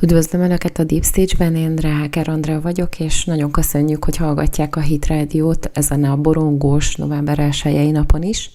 Üdvözlöm 0.00 0.42
Önöket 0.42 0.78
a 0.78 0.84
Deep 0.84 1.04
Stage-ben, 1.04 1.56
én 1.56 1.76
Ráger 1.76 2.28
Andrea 2.28 2.60
vagyok, 2.60 3.00
és 3.00 3.24
nagyon 3.24 3.50
köszönjük, 3.50 4.04
hogy 4.04 4.16
hallgatják 4.16 4.76
a 4.76 4.80
Hit 4.80 5.06
Radio-t 5.06 5.70
ezen 5.72 6.04
a 6.04 6.16
borongós 6.16 6.94
november 6.94 7.38
1 7.38 7.92
napon 7.92 8.22
is. 8.22 8.50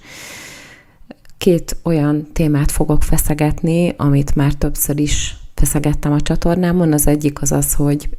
Két 1.37 1.77
olyan 1.83 2.27
témát 2.33 2.71
fogok 2.71 3.03
feszegetni, 3.03 3.93
amit 3.97 4.35
már 4.35 4.53
többször 4.53 4.99
is 4.99 5.37
feszegettem 5.53 6.11
a 6.11 6.21
csatornámon. 6.21 6.93
Az 6.93 7.07
egyik 7.07 7.42
az 7.42 7.51
az, 7.51 7.73
hogy 7.73 8.10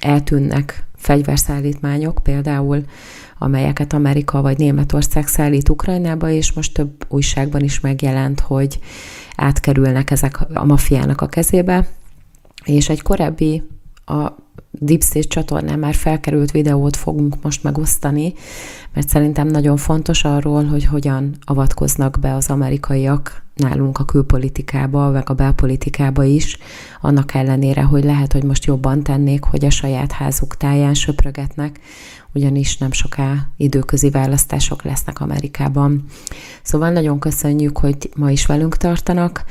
eltűnnek 0.00 0.84
fegyverszállítmányok, 0.96 2.20
például 2.22 2.84
amelyeket 3.38 3.92
Amerika 3.92 4.42
vagy 4.42 4.58
Németország 4.58 5.26
szállít 5.26 5.68
Ukrajnába, 5.68 6.30
és 6.30 6.52
most 6.52 6.74
több 6.74 7.04
újságban 7.08 7.60
is 7.60 7.80
megjelent, 7.80 8.40
hogy 8.40 8.78
átkerülnek 9.36 10.10
ezek 10.10 10.40
a 10.54 10.64
mafiának 10.64 11.20
a 11.20 11.26
kezébe, 11.26 11.86
és 12.64 12.88
egy 12.88 13.02
korábbi 13.02 13.62
a 14.06 14.32
Deep 14.70 15.02
State 15.02 15.28
csatornán 15.28 15.78
már 15.78 15.94
felkerült 15.94 16.50
videót 16.50 16.96
fogunk 16.96 17.42
most 17.42 17.62
megosztani, 17.62 18.32
mert 18.94 19.08
szerintem 19.08 19.46
nagyon 19.46 19.76
fontos 19.76 20.24
arról, 20.24 20.64
hogy 20.64 20.84
hogyan 20.84 21.36
avatkoznak 21.44 22.18
be 22.20 22.34
az 22.34 22.50
amerikaiak 22.50 23.43
nálunk 23.54 23.98
a 23.98 24.04
külpolitikába, 24.04 25.10
meg 25.10 25.30
a 25.30 25.34
belpolitikába 25.34 26.24
is, 26.24 26.58
annak 27.00 27.34
ellenére, 27.34 27.82
hogy 27.82 28.04
lehet, 28.04 28.32
hogy 28.32 28.42
most 28.42 28.64
jobban 28.64 29.02
tennék, 29.02 29.44
hogy 29.44 29.64
a 29.64 29.70
saját 29.70 30.12
házuk 30.12 30.56
táján 30.56 30.94
söprögetnek, 30.94 31.80
ugyanis 32.32 32.76
nem 32.76 32.92
soká 32.92 33.48
időközi 33.56 34.10
választások 34.10 34.82
lesznek 34.82 35.20
Amerikában. 35.20 36.04
Szóval 36.62 36.90
nagyon 36.90 37.18
köszönjük, 37.18 37.78
hogy 37.78 38.10
ma 38.16 38.30
is 38.30 38.46
velünk 38.46 38.76
tartanak, 38.76 39.44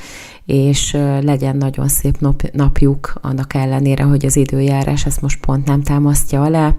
és 0.45 0.91
legyen 1.21 1.57
nagyon 1.57 1.87
szép 1.87 2.19
nap, 2.19 2.41
napjuk, 2.51 3.13
annak 3.21 3.53
ellenére, 3.53 4.03
hogy 4.03 4.25
az 4.25 4.35
időjárás 4.35 5.05
ezt 5.05 5.21
most 5.21 5.39
pont 5.39 5.65
nem 5.65 5.81
támasztja 5.81 6.41
alá, 6.41 6.75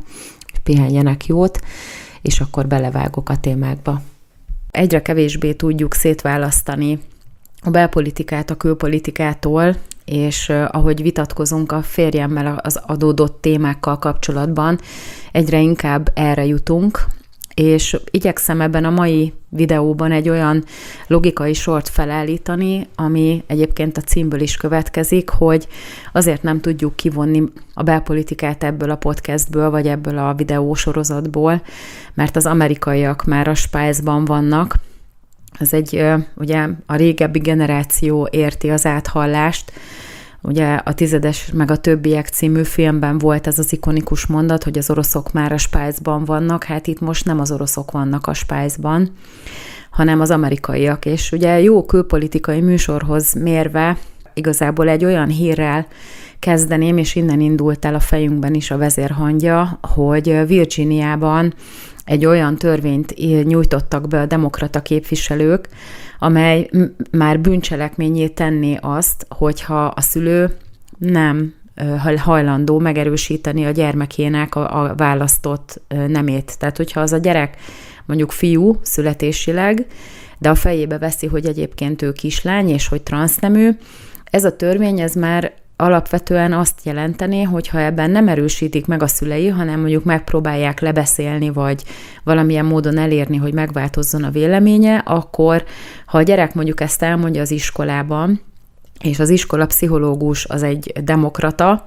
pihenjenek 0.63 1.27
jót, 1.27 1.61
és 2.23 2.41
akkor 2.41 2.67
belevágok 2.67 3.29
a 3.29 3.37
témákba. 3.37 4.03
Egyre 4.71 5.03
kevésbé 5.03 5.53
tudjuk 5.53 5.95
szétválasztani 5.95 6.99
a 7.65 7.71
belpolitikát 7.71 8.51
a 8.51 8.55
külpolitikától, 8.55 9.77
és 10.05 10.49
ahogy 10.49 11.03
vitatkozunk 11.03 11.73
a 11.73 11.83
férjemmel 11.83 12.61
az 12.63 12.81
adódott 12.87 13.41
témákkal 13.41 13.99
kapcsolatban, 13.99 14.79
egyre 15.33 15.61
inkább 15.61 16.11
erre 16.15 16.45
jutunk, 16.45 17.07
és 17.55 17.97
igyekszem 18.11 18.61
ebben 18.61 18.85
a 18.85 18.91
mai 18.91 19.33
videóban 19.49 20.13
egy 20.13 20.29
olyan 20.29 20.65
logikai 21.07 21.53
sort 21.53 21.89
felállítani, 21.89 22.89
ami 22.95 23.45
egyébként 23.47 23.97
a 23.97 24.01
címből 24.01 24.41
is 24.41 24.57
következik, 24.57 25.29
hogy 25.29 25.69
azért 26.13 26.43
nem 26.43 26.61
tudjuk 26.61 26.97
kivonni 26.97 27.43
a 27.75 27.83
belpolitikát 27.83 28.65
ebből 28.65 28.91
a 28.91 28.97
podcastből, 28.97 29.71
vagy 29.71 29.87
ebből 29.87 30.19
a 30.19 30.35
videósorozatból, 30.35 31.63
mert 32.15 32.37
az 32.37 32.47
amerikaiak 32.47 33.25
már 33.25 33.49
a 33.49 33.55
Spice-ban 33.55 34.25
vannak, 34.25 34.77
ez 35.59 35.73
egy, 35.73 36.05
ugye 36.35 36.69
a 36.87 36.97
régebbi 36.97 37.39
generáció 37.39 38.29
érti 38.31 38.71
az 38.71 38.87
áthallást, 38.87 39.73
Ugye 40.47 40.75
a 40.75 40.95
Tizedes 40.95 41.51
meg 41.53 41.71
a 41.71 41.77
többiek 41.77 42.29
című 42.29 42.63
filmben 42.63 43.19
volt 43.19 43.47
ez 43.47 43.59
az 43.59 43.73
ikonikus 43.73 44.27
mondat, 44.27 44.65
hogy 44.65 44.79
az 44.79 44.91
oroszok 44.91 45.33
már 45.33 45.53
a 45.53 45.57
Spice-ban 45.57 46.25
vannak, 46.25 46.65
hát 46.65 46.87
itt 46.87 47.01
most 47.01 47.25
nem 47.25 47.41
az 47.41 47.53
oroszok 47.53 47.91
vannak 47.91 48.27
a 48.27 48.35
Spice-ban, 48.35 49.11
hanem 49.91 50.21
az 50.21 50.31
amerikaiak. 50.31 51.05
És 51.05 51.33
ugye 51.33 51.61
jó 51.61 51.85
külpolitikai 51.85 52.61
műsorhoz 52.61 53.33
mérve 53.33 53.97
igazából 54.35 54.89
egy 54.89 55.05
olyan 55.05 55.29
hírrel 55.29 55.87
kezdeném, 56.39 56.97
és 56.97 57.15
innen 57.15 57.41
indult 57.41 57.85
el 57.85 57.95
a 57.95 58.01
fejünkben 58.01 58.55
is 58.55 58.71
a 58.71 58.77
vezérhangja, 58.77 59.79
hogy 59.83 60.47
Virginiában 60.47 61.55
egy 62.05 62.27
olyan 62.27 62.57
törvényt 62.57 63.15
nyújtottak 63.45 64.09
be 64.09 64.21
a 64.21 64.27
demokrata 64.27 64.83
képviselők, 64.83 65.69
amely 66.19 66.71
már 67.11 67.41
bűncselekményé 67.41 68.29
tenné 68.29 68.79
azt, 68.81 69.27
hogyha 69.29 69.85
a 69.85 70.01
szülő 70.01 70.57
nem 70.99 71.55
hajlandó 72.17 72.79
megerősíteni 72.79 73.65
a 73.65 73.71
gyermekének 73.71 74.55
a, 74.55 74.83
a 74.83 74.95
választott 74.95 75.81
nemét. 76.09 76.59
Tehát, 76.59 76.77
hogyha 76.77 77.01
az 77.01 77.13
a 77.13 77.19
gyerek 77.19 77.57
mondjuk 78.07 78.33
fiú 78.33 78.79
születésileg, 78.83 79.87
de 80.39 80.51
a 80.51 80.55
fejébe 80.55 80.99
veszi, 80.99 81.27
hogy 81.27 81.47
egyébként 81.47 82.03
ő 82.03 82.13
kislány, 82.13 82.69
és 82.69 82.89
hogy 82.89 83.03
transznemű, 83.03 83.71
ez 84.25 84.45
a 84.45 84.57
törvény, 84.57 85.01
ez 85.01 85.15
már 85.15 85.53
alapvetően 85.77 86.53
azt 86.53 86.81
jelenteni, 86.85 87.43
hogy 87.43 87.69
ha 87.69 87.81
ebben 87.81 88.11
nem 88.11 88.29
erősítik 88.29 88.87
meg 88.87 89.03
a 89.03 89.07
szülei, 89.07 89.49
hanem 89.49 89.81
mondjuk 89.81 90.05
megpróbálják 90.05 90.81
lebeszélni, 90.81 91.51
vagy 91.51 91.83
valamilyen 92.25 92.65
módon 92.65 92.99
elérni, 92.99 93.37
hogy 93.37 93.55
megváltozzon 93.55 94.25
a 94.25 94.31
véleménye, 94.31 94.97
akkor 94.97 95.65
ha 96.07 96.19
a 96.19 96.23
gyerek 96.23 96.55
mondjuk 96.55 96.81
ezt 96.81 97.03
elmondja 97.03 97.41
az 97.41 97.51
iskolában, 97.51 98.41
és 99.01 99.19
az 99.19 99.29
iskola 99.29 99.67
pszichológus 99.67 100.45
az 100.45 100.63
egy 100.63 100.93
demokrata, 101.03 101.87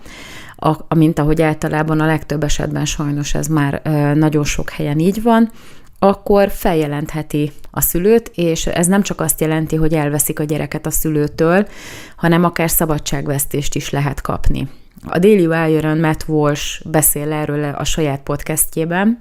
a, 0.56 0.96
mint 0.96 1.20
ahogy 1.20 1.42
általában 1.42 2.00
a 2.00 2.06
legtöbb 2.06 2.44
esetben 2.44 2.86
sajnos 2.86 3.34
ez 3.34 3.48
már 3.48 3.82
nagyon 4.16 4.44
sok 4.44 4.70
helyen 4.70 5.00
így 5.00 5.22
van, 5.22 5.52
akkor 6.00 6.50
feljelentheti 6.50 7.52
a 7.72 7.82
szülőt, 7.82 8.32
és 8.36 8.68
ez 8.68 8.88
nem 8.88 9.02
csak 9.02 9.22
azt 9.22 9.42
jelenti, 9.42 9.76
hogy 9.76 9.94
elveszik 9.94 10.40
a 10.40 10.44
gyereket 10.44 10.86
a 10.86 10.92
szülőtől, 10.92 11.68
hanem 12.16 12.44
akár 12.44 12.70
szabadságvesztést 12.70 13.76
is 13.76 13.90
lehet 13.90 14.22
kapni. 14.22 14.68
A 15.06 15.20
Daily 15.20 15.46
Wire-ön 15.46 15.98
Matt 15.98 16.24
Walsh 16.28 16.86
beszél 16.86 17.32
erről 17.32 17.64
a 17.64 17.84
saját 17.84 18.20
podcastjében, 18.20 19.20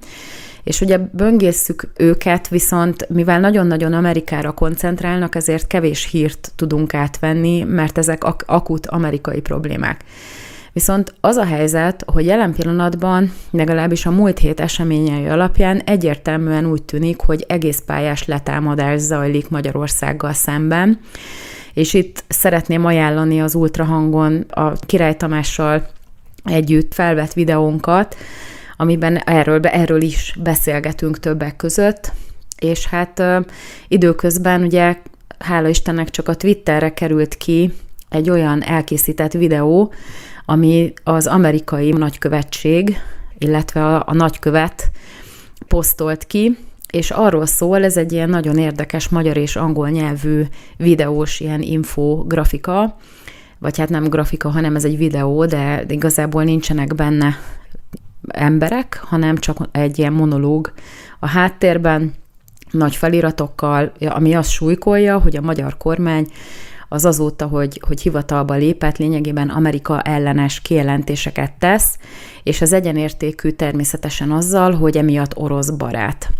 és 0.63 0.81
ugye 0.81 0.99
böngészük 0.99 1.89
őket, 1.97 2.49
viszont 2.49 3.09
mivel 3.09 3.41
nagyon-nagyon 3.41 3.93
Amerikára 3.93 4.53
koncentrálnak, 4.53 5.35
ezért 5.35 5.67
kevés 5.67 6.09
hírt 6.11 6.53
tudunk 6.57 6.95
átvenni, 6.95 7.63
mert 7.63 7.99
ezek 7.99 8.25
ak- 8.25 8.45
akut 8.47 8.87
amerikai 8.87 9.41
problémák. 9.41 10.05
Viszont 10.77 11.15
az 11.21 11.37
a 11.37 11.45
helyzet, 11.45 12.05
hogy 12.13 12.25
jelen 12.25 12.53
pillanatban, 12.55 13.33
legalábbis 13.51 14.07
a 14.07 14.11
múlt 14.11 14.39
hét 14.39 14.61
eseményei 14.61 15.27
alapján 15.27 15.81
egyértelműen 15.81 16.67
úgy 16.67 16.83
tűnik, 16.83 17.21
hogy 17.21 17.45
egész 17.49 17.83
pályás 17.87 18.25
letámadás 18.25 19.01
zajlik 19.01 19.49
Magyarországgal 19.49 20.33
szemben, 20.33 21.01
és 21.75 21.95
itt 21.95 22.25
szeretném 22.29 22.85
ajánlani 22.85 23.41
az 23.41 23.55
ultrahangon 23.55 24.45
a 24.51 24.73
Király 24.73 25.17
Tamással 25.17 25.89
együtt 26.45 26.95
felvett 26.95 27.33
videónkat, 27.33 28.17
amiben 28.77 29.17
erről, 29.17 29.61
erről 29.67 30.03
is 30.03 30.37
beszélgetünk 30.43 31.19
többek 31.19 31.57
között, 31.57 32.13
és 32.59 32.87
hát 32.87 33.23
időközben 33.89 34.63
ugye 34.63 34.97
hála 35.39 35.69
Istennek 35.69 36.11
csak 36.11 36.29
a 36.29 36.35
Twitterre 36.35 36.95
került 36.95 37.37
ki 37.37 37.73
egy 38.09 38.31
olyan 38.31 38.63
elkészített 38.63 39.33
videó, 39.33 39.93
ami 40.45 40.93
az 41.05 41.27
amerikai 41.27 41.91
nagykövetség, 41.91 42.97
illetve 43.39 43.87
a, 43.87 44.03
a 44.07 44.15
nagykövet 44.15 44.91
posztolt 45.69 46.25
ki, 46.25 46.59
és 46.91 47.11
arról 47.11 47.47
szól, 47.47 47.85
ez 47.85 47.97
egy 47.97 48.13
ilyen 48.13 48.29
nagyon 48.29 48.59
érdekes 48.59 49.09
magyar 49.09 49.37
és 49.37 49.57
angol 49.57 49.89
nyelvű 49.89 50.43
videós 50.77 51.41
ilyen 51.41 51.63
infografika, 51.63 52.97
vagy 53.59 53.79
hát 53.79 53.89
nem 53.89 54.05
grafika, 54.05 54.49
hanem 54.49 54.77
ez 54.77 54.85
egy 54.85 54.97
videó, 54.97 55.45
de 55.45 55.85
igazából 55.89 56.45
nincsenek 56.45 56.95
benne 56.95 57.39
emberek, 58.29 59.01
hanem 59.05 59.37
csak 59.37 59.69
egy 59.73 59.99
ilyen 59.99 60.13
monológ 60.13 60.73
a 61.19 61.27
háttérben, 61.27 62.15
nagy 62.71 62.97
feliratokkal, 62.97 63.93
ami 64.01 64.35
azt 64.35 64.51
súlykolja, 64.51 65.19
hogy 65.19 65.37
a 65.37 65.41
magyar 65.41 65.77
kormány 65.77 66.27
az 66.97 67.05
azóta, 67.05 67.47
hogy, 67.47 67.81
hogy 67.87 68.01
hivatalba 68.01 68.55
lépett, 68.55 68.97
lényegében 68.97 69.49
Amerika 69.49 70.03
ellenes 70.03 70.61
kijelentéseket 70.61 71.53
tesz, 71.59 71.99
és 72.43 72.61
az 72.61 72.73
egyenértékű 72.73 73.51
természetesen 73.51 74.31
azzal, 74.31 74.73
hogy 74.73 74.97
emiatt 74.97 75.37
orosz 75.37 75.71
barát. 75.71 76.31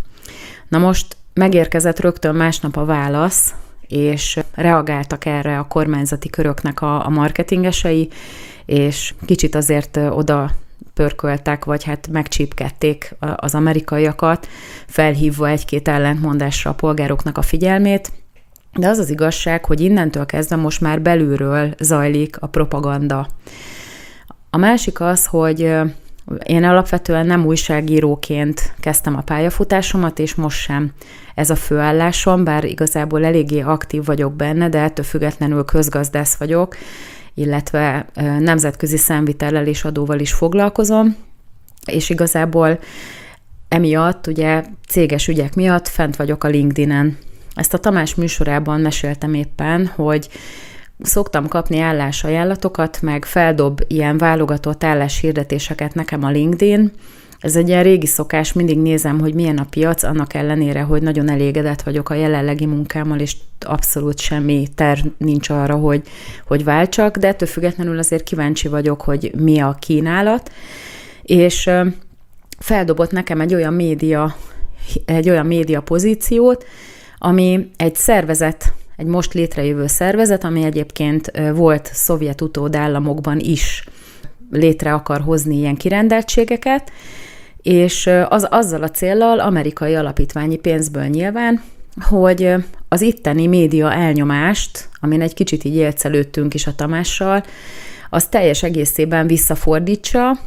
Na 0.67 0.77
most 0.77 1.17
megérkezett 1.33 1.99
rögtön 1.99 2.35
másnap 2.35 2.77
a 2.77 2.85
válasz, 2.85 3.53
és 3.87 4.39
reagáltak 4.53 5.25
erre 5.25 5.59
a 5.59 5.67
kormányzati 5.67 6.29
köröknek 6.29 6.81
a, 6.81 7.05
a 7.05 7.09
marketingesei, 7.09 8.09
és 8.65 9.13
kicsit 9.25 9.55
azért 9.55 9.97
oda 9.97 10.51
pörköltek, 10.93 11.65
vagy 11.65 11.83
hát 11.83 12.07
megcsípkedték 12.11 13.15
az 13.35 13.55
amerikaiakat, 13.55 14.47
felhívva 14.87 15.47
egy-két 15.47 15.87
ellentmondásra 15.87 16.71
a 16.71 16.73
polgároknak 16.73 17.37
a 17.37 17.41
figyelmét, 17.41 18.11
de 18.73 18.87
az 18.87 18.97
az 18.97 19.09
igazság, 19.09 19.65
hogy 19.65 19.79
innentől 19.79 20.25
kezdve 20.25 20.55
most 20.55 20.81
már 20.81 21.01
belülről 21.01 21.73
zajlik 21.79 22.37
a 22.39 22.47
propaganda. 22.47 23.27
A 24.49 24.57
másik 24.57 25.01
az, 25.01 25.25
hogy 25.25 25.59
én 26.43 26.63
alapvetően 26.63 27.25
nem 27.25 27.45
újságíróként 27.45 28.73
kezdtem 28.79 29.15
a 29.15 29.21
pályafutásomat, 29.21 30.19
és 30.19 30.35
most 30.35 30.59
sem 30.59 30.91
ez 31.35 31.49
a 31.49 31.55
főállásom, 31.55 32.43
bár 32.43 32.63
igazából 32.63 33.25
eléggé 33.25 33.59
aktív 33.59 34.05
vagyok 34.05 34.33
benne, 34.33 34.69
de 34.69 34.79
ettől 34.79 35.05
függetlenül 35.05 35.63
közgazdász 35.63 36.35
vagyok, 36.35 36.77
illetve 37.33 38.05
nemzetközi 38.39 38.97
számvitellel 38.97 39.67
és 39.67 39.83
adóval 39.83 40.19
is 40.19 40.33
foglalkozom, 40.33 41.15
és 41.85 42.09
igazából 42.09 42.79
emiatt, 43.67 44.27
ugye 44.27 44.63
céges 44.87 45.27
ügyek 45.27 45.55
miatt 45.55 45.87
fent 45.87 46.15
vagyok 46.15 46.43
a 46.43 46.47
LinkedIn-en. 46.47 47.17
Ezt 47.57 47.73
a 47.73 47.77
Tamás 47.77 48.15
műsorában 48.15 48.81
meséltem 48.81 49.33
éppen, 49.33 49.87
hogy 49.87 50.29
szoktam 51.01 51.47
kapni 51.47 51.79
állásajánlatokat, 51.79 53.01
meg 53.01 53.25
feldob 53.25 53.81
ilyen 53.87 54.17
válogatott 54.17 54.83
álláshirdetéseket 54.83 55.93
nekem 55.93 56.23
a 56.23 56.29
LinkedIn, 56.29 56.91
ez 57.39 57.55
egy 57.55 57.67
ilyen 57.67 57.83
régi 57.83 58.05
szokás, 58.05 58.53
mindig 58.53 58.77
nézem, 58.77 59.19
hogy 59.19 59.33
milyen 59.33 59.57
a 59.57 59.65
piac, 59.69 60.03
annak 60.03 60.33
ellenére, 60.33 60.81
hogy 60.81 61.01
nagyon 61.01 61.29
elégedett 61.29 61.81
vagyok 61.81 62.09
a 62.09 62.13
jelenlegi 62.13 62.65
munkámmal, 62.65 63.19
és 63.19 63.35
abszolút 63.59 64.19
semmi 64.19 64.67
terv 64.75 65.05
nincs 65.17 65.49
arra, 65.49 65.75
hogy, 65.75 66.01
hogy 66.47 66.63
váltsak, 66.63 67.17
de 67.17 67.27
ettől 67.27 67.47
függetlenül 67.47 67.97
azért 67.97 68.23
kíváncsi 68.23 68.67
vagyok, 68.67 69.01
hogy 69.01 69.31
mi 69.35 69.59
a 69.59 69.75
kínálat, 69.79 70.51
és 71.21 71.69
feldobott 72.59 73.11
nekem 73.11 73.41
egy 73.41 73.53
olyan 73.53 73.73
média, 73.73 74.35
egy 75.05 75.29
olyan 75.29 75.45
média 75.45 75.81
pozíciót, 75.81 76.65
ami 77.17 77.69
egy 77.77 77.95
szervezet, 77.95 78.73
egy 78.95 79.05
most 79.05 79.33
létrejövő 79.33 79.87
szervezet, 79.87 80.43
ami 80.43 80.63
egyébként 80.63 81.31
volt 81.53 81.89
szovjet 81.93 82.41
utódállamokban 82.41 83.39
is 83.39 83.87
létre 84.51 84.93
akar 84.93 85.21
hozni 85.21 85.57
ilyen 85.57 85.75
kirendeltségeket, 85.75 86.91
és 87.61 88.09
az, 88.29 88.47
azzal 88.49 88.83
a 88.83 88.89
céllal 88.89 89.39
amerikai 89.39 89.95
alapítványi 89.95 90.55
pénzből 90.55 91.05
nyilván, 91.05 91.61
hogy 92.01 92.53
az 92.87 93.01
itteni 93.01 93.47
média 93.47 93.93
elnyomást, 93.93 94.89
amin 94.99 95.21
egy 95.21 95.33
kicsit 95.33 95.63
így 95.63 95.75
élcelődtünk 95.75 96.53
is 96.53 96.67
a 96.67 96.75
Tamással, 96.75 97.43
az 98.09 98.27
teljes 98.27 98.63
egészében 98.63 99.27
visszafordítsa. 99.27 100.39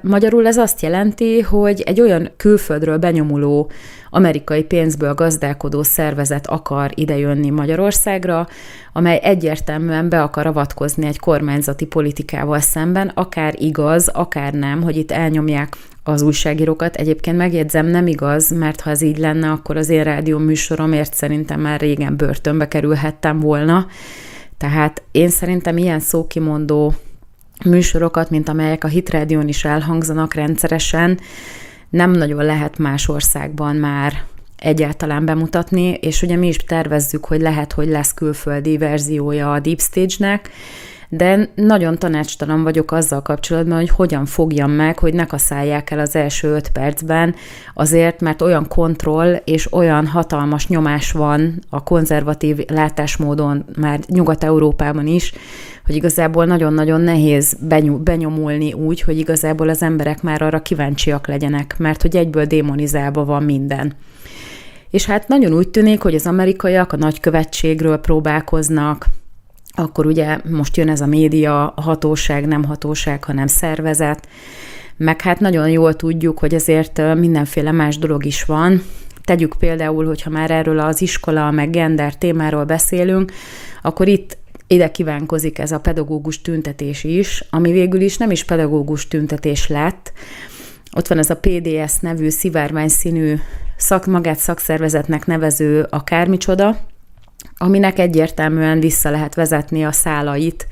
Magyarul 0.00 0.46
ez 0.46 0.56
azt 0.56 0.82
jelenti, 0.82 1.40
hogy 1.40 1.80
egy 1.80 2.00
olyan 2.00 2.30
külföldről 2.36 2.98
benyomuló 2.98 3.70
amerikai 4.14 4.62
pénzből 4.62 5.14
gazdálkodó 5.14 5.82
szervezet 5.82 6.46
akar 6.46 6.90
idejönni 6.94 7.50
Magyarországra, 7.50 8.48
amely 8.92 9.20
egyértelműen 9.22 10.08
be 10.08 10.22
akar 10.22 10.46
avatkozni 10.46 11.06
egy 11.06 11.18
kormányzati 11.18 11.86
politikával 11.86 12.60
szemben, 12.60 13.08
akár 13.14 13.54
igaz, 13.58 14.08
akár 14.08 14.52
nem, 14.52 14.82
hogy 14.82 14.96
itt 14.96 15.10
elnyomják 15.10 15.76
az 16.02 16.22
újságírókat. 16.22 16.96
Egyébként 16.96 17.36
megjegyzem, 17.36 17.86
nem 17.86 18.06
igaz, 18.06 18.50
mert 18.50 18.80
ha 18.80 18.90
ez 18.90 19.02
így 19.02 19.18
lenne, 19.18 19.50
akkor 19.50 19.76
az 19.76 19.88
én 19.88 20.04
rádió 20.04 20.38
műsoromért 20.38 21.14
szerintem 21.14 21.60
már 21.60 21.80
régen 21.80 22.16
börtönbe 22.16 22.68
kerülhettem 22.68 23.40
volna. 23.40 23.86
Tehát 24.58 25.02
én 25.10 25.28
szerintem 25.28 25.76
ilyen 25.76 26.00
szókimondó 26.00 26.94
műsorokat, 27.64 28.30
mint 28.30 28.48
amelyek 28.48 28.84
a 28.84 28.88
Hitrádión 28.88 29.48
is 29.48 29.64
elhangzanak 29.64 30.34
rendszeresen, 30.34 31.18
nem 31.94 32.10
nagyon 32.10 32.44
lehet 32.44 32.78
más 32.78 33.08
országban 33.08 33.76
már 33.76 34.12
egyáltalán 34.56 35.24
bemutatni, 35.24 35.92
és 35.92 36.22
ugye 36.22 36.36
mi 36.36 36.46
is 36.46 36.56
tervezzük, 36.56 37.24
hogy 37.24 37.40
lehet, 37.40 37.72
hogy 37.72 37.88
lesz 37.88 38.14
külföldi 38.14 38.78
verziója 38.78 39.52
a 39.52 39.60
Deep 39.60 39.80
Stage-nek, 39.80 40.50
de 41.08 41.48
nagyon 41.54 41.98
tanácstalan 41.98 42.62
vagyok 42.62 42.92
azzal 42.92 43.22
kapcsolatban, 43.22 43.76
hogy 43.76 43.88
hogyan 43.88 44.26
fogjam 44.26 44.70
meg, 44.70 44.98
hogy 44.98 45.14
ne 45.14 45.26
kaszálják 45.26 45.90
el 45.90 45.98
az 45.98 46.16
első 46.16 46.48
öt 46.48 46.68
percben, 46.68 47.34
azért, 47.74 48.20
mert 48.20 48.42
olyan 48.42 48.68
kontroll 48.68 49.34
és 49.44 49.72
olyan 49.72 50.06
hatalmas 50.06 50.68
nyomás 50.68 51.12
van 51.12 51.62
a 51.70 51.82
konzervatív 51.82 52.58
látásmódon 52.66 53.64
már 53.76 54.00
Nyugat-Európában 54.06 55.06
is, 55.06 55.32
hogy 55.84 55.94
igazából 55.94 56.44
nagyon-nagyon 56.44 57.00
nehéz 57.00 57.56
benyomulni 58.02 58.72
úgy, 58.72 59.00
hogy 59.00 59.18
igazából 59.18 59.68
az 59.68 59.82
emberek 59.82 60.22
már 60.22 60.42
arra 60.42 60.62
kíváncsiak 60.62 61.26
legyenek, 61.26 61.74
mert 61.78 62.02
hogy 62.02 62.16
egyből 62.16 62.44
démonizálva 62.44 63.24
van 63.24 63.42
minden. 63.42 63.92
És 64.90 65.06
hát 65.06 65.28
nagyon 65.28 65.52
úgy 65.52 65.68
tűnik, 65.68 66.00
hogy 66.00 66.14
az 66.14 66.26
amerikaiak 66.26 66.92
a 66.92 66.96
nagykövetségről 66.96 67.96
próbálkoznak, 67.96 69.06
akkor 69.76 70.06
ugye 70.06 70.38
most 70.50 70.76
jön 70.76 70.88
ez 70.88 71.00
a 71.00 71.06
média 71.06 71.72
hatóság, 71.76 72.46
nem 72.46 72.64
hatóság, 72.64 73.24
hanem 73.24 73.46
szervezet, 73.46 74.28
meg 74.96 75.20
hát 75.20 75.40
nagyon 75.40 75.68
jól 75.68 75.94
tudjuk, 75.94 76.38
hogy 76.38 76.54
ezért 76.54 77.14
mindenféle 77.14 77.72
más 77.72 77.98
dolog 77.98 78.24
is 78.24 78.44
van. 78.44 78.82
Tegyük 79.24 79.54
például, 79.58 80.06
hogyha 80.06 80.30
már 80.30 80.50
erről 80.50 80.78
az 80.78 81.02
iskola 81.02 81.50
meg 81.50 81.70
gender 81.70 82.14
témáról 82.14 82.64
beszélünk, 82.64 83.32
akkor 83.82 84.08
itt 84.08 84.36
ide 84.74 84.90
kívánkozik 84.90 85.58
ez 85.58 85.72
a 85.72 85.80
pedagógus 85.80 86.42
tüntetés 86.42 87.04
is, 87.04 87.44
ami 87.50 87.72
végül 87.72 88.00
is 88.00 88.16
nem 88.16 88.30
is 88.30 88.44
pedagógus 88.44 89.08
tüntetés 89.08 89.68
lett. 89.68 90.12
Ott 90.96 91.06
van 91.06 91.18
ez 91.18 91.30
a 91.30 91.36
PDS 91.36 91.98
nevű 92.00 92.28
szivárvány 92.28 92.88
színű 92.88 93.34
szak, 93.76 94.06
magát 94.06 94.38
szakszervezetnek 94.38 95.26
nevező 95.26 95.86
akármicsoda, 95.90 96.78
aminek 97.56 97.98
egyértelműen 97.98 98.80
vissza 98.80 99.10
lehet 99.10 99.34
vezetni 99.34 99.84
a 99.84 99.92
szálait 99.92 100.66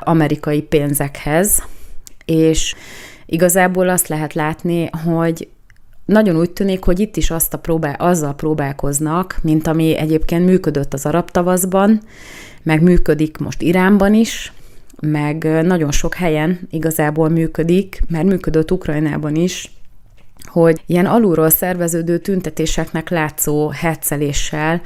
amerikai 0.00 0.62
pénzekhez, 0.62 1.62
és 2.24 2.74
igazából 3.26 3.88
azt 3.88 4.08
lehet 4.08 4.34
látni, 4.34 4.90
hogy 5.04 5.48
nagyon 6.04 6.36
úgy 6.36 6.50
tűnik, 6.50 6.84
hogy 6.84 7.00
itt 7.00 7.16
is 7.16 7.30
azt 7.30 7.54
a 7.54 7.58
próbál, 7.58 7.94
azzal 7.98 8.34
próbálkoznak, 8.34 9.38
mint 9.42 9.66
ami 9.66 9.96
egyébként 9.96 10.46
működött 10.46 10.92
az 10.92 11.06
arab 11.06 11.30
tavaszban, 11.30 12.00
meg 12.66 12.82
működik 12.82 13.38
most 13.38 13.62
Iránban 13.62 14.14
is, 14.14 14.52
meg 15.00 15.44
nagyon 15.62 15.90
sok 15.90 16.14
helyen 16.14 16.58
igazából 16.70 17.28
működik, 17.28 18.02
mert 18.08 18.24
működött 18.24 18.70
Ukrajnában 18.70 19.34
is, 19.34 19.70
hogy 20.44 20.82
ilyen 20.86 21.06
alulról 21.06 21.50
szerveződő 21.50 22.18
tüntetéseknek 22.18 23.10
látszó 23.10 23.68
hetszeléssel 23.68 24.80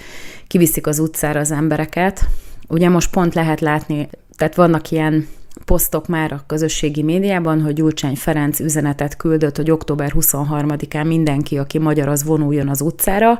kiviszik 0.46 0.86
az 0.86 0.98
utcára 0.98 1.40
az 1.40 1.50
embereket. 1.50 2.28
Ugye 2.68 2.88
most 2.88 3.10
pont 3.10 3.34
lehet 3.34 3.60
látni, 3.60 4.08
tehát 4.36 4.54
vannak 4.54 4.90
ilyen 4.90 5.28
posztok 5.64 6.06
már 6.06 6.32
a 6.32 6.44
közösségi 6.46 7.02
médiában, 7.02 7.60
hogy 7.60 7.74
Gyurcsány 7.74 8.16
Ferenc 8.16 8.60
üzenetet 8.60 9.16
küldött, 9.16 9.56
hogy 9.56 9.70
október 9.70 10.12
23-án 10.14 11.06
mindenki, 11.06 11.58
aki 11.58 11.78
magyar, 11.78 12.08
az 12.08 12.24
vonuljon 12.24 12.68
az 12.68 12.80
utcára. 12.80 13.38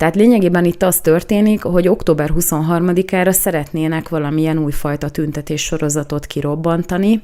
Tehát 0.00 0.16
lényegében 0.16 0.64
itt 0.64 0.82
az 0.82 1.00
történik, 1.00 1.62
hogy 1.62 1.88
október 1.88 2.30
23-ára 2.38 3.30
szeretnének 3.30 4.08
valamilyen 4.08 4.58
újfajta 4.58 5.10
tüntetés 5.10 5.62
sorozatot 5.62 6.26
kirobbantani. 6.26 7.22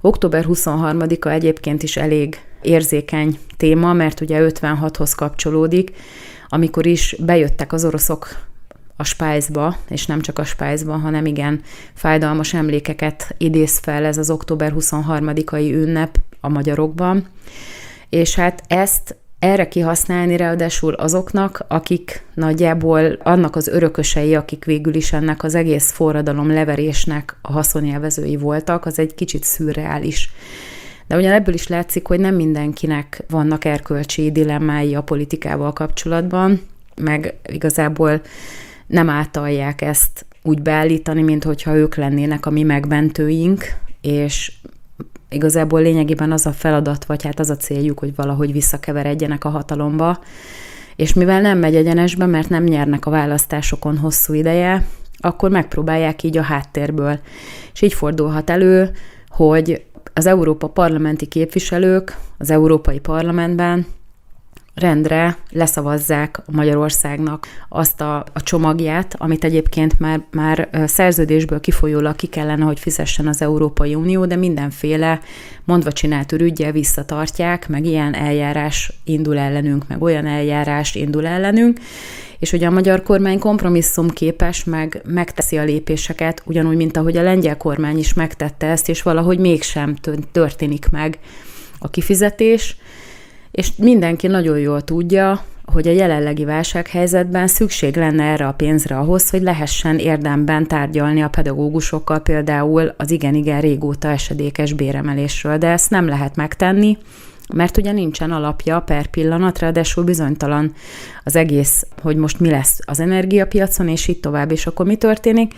Október 0.00 0.44
23-a 0.48 1.28
egyébként 1.28 1.82
is 1.82 1.96
elég 1.96 2.40
érzékeny 2.62 3.38
téma, 3.56 3.92
mert 3.92 4.20
ugye 4.20 4.46
56-hoz 4.50 5.14
kapcsolódik, 5.14 5.92
amikor 6.48 6.86
is 6.86 7.16
bejöttek 7.18 7.72
az 7.72 7.84
oroszok 7.84 8.28
a 8.96 9.04
spájzba, 9.04 9.76
és 9.88 10.06
nem 10.06 10.20
csak 10.20 10.38
a 10.38 10.44
spájzba, 10.44 10.96
hanem 10.96 11.26
igen, 11.26 11.60
fájdalmas 11.94 12.54
emlékeket 12.54 13.34
idéz 13.38 13.78
fel 13.78 14.04
ez 14.04 14.18
az 14.18 14.30
október 14.30 14.72
23-ai 14.78 15.72
ünnep 15.72 16.18
a 16.40 16.48
magyarokban. 16.48 17.26
És 18.08 18.34
hát 18.34 18.62
ezt 18.66 19.16
erre 19.42 19.68
kihasználni 19.68 20.36
ráadásul 20.36 20.92
azoknak, 20.92 21.64
akik 21.68 22.24
nagyjából 22.34 23.18
annak 23.22 23.56
az 23.56 23.68
örökösei, 23.68 24.34
akik 24.34 24.64
végül 24.64 24.94
is 24.94 25.12
ennek 25.12 25.42
az 25.42 25.54
egész 25.54 25.90
forradalom 25.90 26.50
leverésnek 26.50 27.36
a 27.40 27.52
haszonélvezői 27.52 28.36
voltak, 28.36 28.86
az 28.86 28.98
egy 28.98 29.14
kicsit 29.14 29.44
szürreális. 29.44 30.30
De 31.06 31.16
ugyan 31.16 31.32
ebből 31.32 31.54
is 31.54 31.66
látszik, 31.66 32.06
hogy 32.06 32.20
nem 32.20 32.34
mindenkinek 32.34 33.22
vannak 33.28 33.64
erkölcsi 33.64 34.32
dilemmái 34.32 34.94
a 34.94 35.02
politikával 35.02 35.72
kapcsolatban, 35.72 36.60
meg 36.96 37.34
igazából 37.48 38.20
nem 38.86 39.08
átalják 39.08 39.80
ezt 39.80 40.26
úgy 40.42 40.62
beállítani, 40.62 41.22
mint 41.22 41.44
hogyha 41.44 41.74
ők 41.74 41.94
lennének 41.94 42.46
a 42.46 42.50
mi 42.50 42.62
megmentőink, 42.62 43.64
és 44.00 44.52
igazából 45.32 45.82
lényegében 45.82 46.32
az 46.32 46.46
a 46.46 46.52
feladat, 46.52 47.04
vagy 47.04 47.22
hát 47.24 47.40
az 47.40 47.50
a 47.50 47.56
céljuk, 47.56 47.98
hogy 47.98 48.14
valahogy 48.14 48.52
visszakeveredjenek 48.52 49.44
a 49.44 49.48
hatalomba, 49.48 50.18
és 50.96 51.12
mivel 51.12 51.40
nem 51.40 51.58
megy 51.58 51.76
egyenesbe, 51.76 52.26
mert 52.26 52.48
nem 52.48 52.64
nyernek 52.64 53.06
a 53.06 53.10
választásokon 53.10 53.98
hosszú 53.98 54.32
ideje, 54.32 54.86
akkor 55.18 55.50
megpróbálják 55.50 56.22
így 56.22 56.38
a 56.38 56.42
háttérből. 56.42 57.18
És 57.72 57.82
így 57.82 57.94
fordulhat 57.94 58.50
elő, 58.50 58.90
hogy 59.28 59.84
az 60.14 60.26
Európa 60.26 60.68
parlamenti 60.68 61.26
képviselők 61.26 62.16
az 62.38 62.50
Európai 62.50 62.98
Parlamentben 62.98 63.86
rendre 64.74 65.36
leszavazzák 65.50 66.40
Magyarországnak 66.50 67.46
azt 67.68 68.00
a, 68.00 68.24
a 68.32 68.42
csomagját, 68.42 69.14
amit 69.18 69.44
egyébként 69.44 69.98
már, 69.98 70.24
már 70.30 70.68
szerződésből 70.86 71.60
kifolyólag 71.60 72.16
ki 72.16 72.26
kellene, 72.26 72.64
hogy 72.64 72.78
fizessen 72.78 73.26
az 73.26 73.42
Európai 73.42 73.94
Unió, 73.94 74.26
de 74.26 74.36
mindenféle 74.36 75.20
mondva 75.64 75.92
csinált 75.92 76.32
ürügyel 76.32 76.72
visszatartják, 76.72 77.68
meg 77.68 77.86
ilyen 77.86 78.14
eljárás 78.14 78.92
indul 79.04 79.38
ellenünk, 79.38 79.88
meg 79.88 80.02
olyan 80.02 80.26
eljárás 80.26 80.94
indul 80.94 81.26
ellenünk, 81.26 81.78
és 82.38 82.50
hogy 82.50 82.64
a 82.64 82.70
magyar 82.70 83.02
kormány 83.02 83.38
kompromisszum 83.38 84.08
képes, 84.08 84.64
meg 84.64 85.02
megteszi 85.04 85.58
a 85.58 85.64
lépéseket, 85.64 86.42
ugyanúgy, 86.44 86.76
mint 86.76 86.96
ahogy 86.96 87.16
a 87.16 87.22
lengyel 87.22 87.56
kormány 87.56 87.98
is 87.98 88.14
megtette 88.14 88.66
ezt, 88.66 88.88
és 88.88 89.02
valahogy 89.02 89.38
mégsem 89.38 89.96
történik 90.32 90.88
meg 90.90 91.18
a 91.78 91.90
kifizetés, 91.90 92.76
és 93.52 93.72
mindenki 93.76 94.26
nagyon 94.26 94.58
jól 94.58 94.82
tudja, 94.82 95.44
hogy 95.64 95.88
a 95.88 95.92
jelenlegi 95.92 96.44
válsághelyzetben 96.44 97.46
szükség 97.46 97.96
lenne 97.96 98.24
erre 98.24 98.46
a 98.46 98.52
pénzre 98.52 98.98
ahhoz, 98.98 99.30
hogy 99.30 99.42
lehessen 99.42 99.98
érdemben 99.98 100.66
tárgyalni 100.66 101.22
a 101.22 101.28
pedagógusokkal 101.28 102.20
például 102.20 102.94
az 102.96 103.10
igen-igen 103.10 103.60
régóta 103.60 104.08
esedékes 104.08 104.72
béremelésről, 104.72 105.58
de 105.58 105.66
ezt 105.66 105.90
nem 105.90 106.08
lehet 106.08 106.36
megtenni, 106.36 106.98
mert 107.54 107.76
ugye 107.76 107.92
nincsen 107.92 108.30
alapja 108.30 108.80
per 108.80 109.06
pillanat, 109.06 109.58
ráadásul 109.58 110.04
bizonytalan 110.04 110.72
az 111.24 111.36
egész, 111.36 111.86
hogy 112.02 112.16
most 112.16 112.40
mi 112.40 112.50
lesz 112.50 112.78
az 112.84 113.00
energiapiacon, 113.00 113.88
és 113.88 114.08
így 114.08 114.20
tovább, 114.20 114.50
és 114.50 114.66
akkor 114.66 114.86
mi 114.86 114.96
történik. 114.96 115.54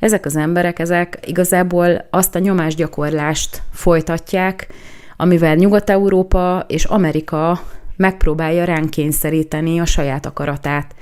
Ezek 0.00 0.26
az 0.26 0.36
emberek, 0.36 0.78
ezek 0.78 1.18
igazából 1.26 2.06
azt 2.10 2.34
a 2.34 2.38
nyomásgyakorlást 2.38 3.62
folytatják, 3.72 4.66
amivel 5.20 5.54
Nyugat-Európa 5.54 6.64
és 6.68 6.84
Amerika 6.84 7.60
megpróbálja 7.96 8.64
ránk 8.64 8.90
kényszeríteni 8.90 9.80
a 9.80 9.84
saját 9.84 10.26
akaratát. 10.26 10.94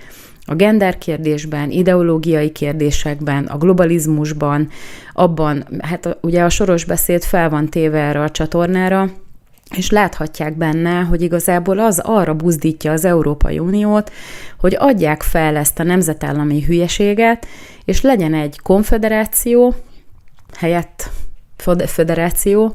A 0.45 0.55
gender 0.55 0.99
kérdésben, 0.99 1.71
ideológiai 1.71 2.51
kérdésekben, 2.51 3.45
a 3.45 3.57
globalizmusban, 3.57 4.69
abban, 5.13 5.65
hát 5.81 6.19
ugye 6.21 6.43
a 6.43 6.49
soros 6.49 6.85
beszéd 6.85 7.23
fel 7.23 7.49
van 7.49 7.69
téve 7.69 7.99
erre 7.99 8.23
a 8.23 8.31
csatornára, 8.31 9.11
és 9.77 9.91
láthatják 9.91 10.57
benne, 10.57 11.01
hogy 11.01 11.23
igazából 11.23 11.79
az 11.79 11.99
arra 11.99 12.35
buzdítja 12.35 12.93
az 12.93 13.05
Európai 13.05 13.59
Uniót, 13.59 14.13
hogy 14.59 14.77
adják 14.79 15.23
fel 15.23 15.57
ezt 15.57 15.79
a 15.79 15.83
nemzetállami 15.83 16.63
hülyeséget, 16.63 17.47
és 17.85 18.01
legyen 18.01 18.35
egy 18.35 18.61
konfederáció, 18.61 19.75
helyett 20.57 21.11
föderáció, 21.87 22.75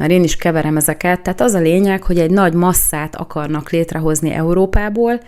mert 0.00 0.12
én 0.12 0.22
is 0.22 0.36
keverem 0.36 0.76
ezeket. 0.76 1.20
Tehát 1.20 1.40
az 1.40 1.54
a 1.54 1.58
lényeg, 1.58 2.02
hogy 2.02 2.18
egy 2.18 2.30
nagy 2.30 2.52
masszát 2.52 3.16
akarnak 3.16 3.70
létrehozni 3.70 4.30
Európából, 4.30 5.20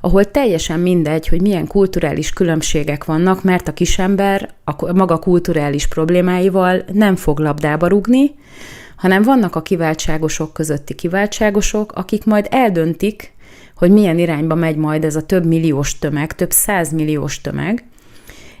ahol 0.00 0.24
teljesen 0.24 0.80
mindegy, 0.80 1.28
hogy 1.28 1.40
milyen 1.40 1.66
kulturális 1.66 2.32
különbségek 2.32 3.04
vannak, 3.04 3.42
mert 3.42 3.68
a 3.68 3.72
kisember 3.72 4.54
a 4.64 4.92
maga 4.92 5.18
kulturális 5.18 5.86
problémáival 5.86 6.84
nem 6.92 7.16
fog 7.16 7.38
labdába 7.38 7.86
rugni, 7.86 8.34
hanem 8.96 9.22
vannak 9.22 9.56
a 9.56 9.62
kiváltságosok 9.62 10.52
közötti 10.52 10.94
kiváltságosok, 10.94 11.92
akik 11.92 12.24
majd 12.24 12.46
eldöntik, 12.50 13.32
hogy 13.76 13.90
milyen 13.90 14.18
irányba 14.18 14.54
megy 14.54 14.76
majd 14.76 15.04
ez 15.04 15.16
a 15.16 15.26
több 15.26 15.46
milliós 15.46 15.98
tömeg, 15.98 16.32
több 16.32 16.50
százmilliós 16.50 17.40
tömeg, 17.40 17.84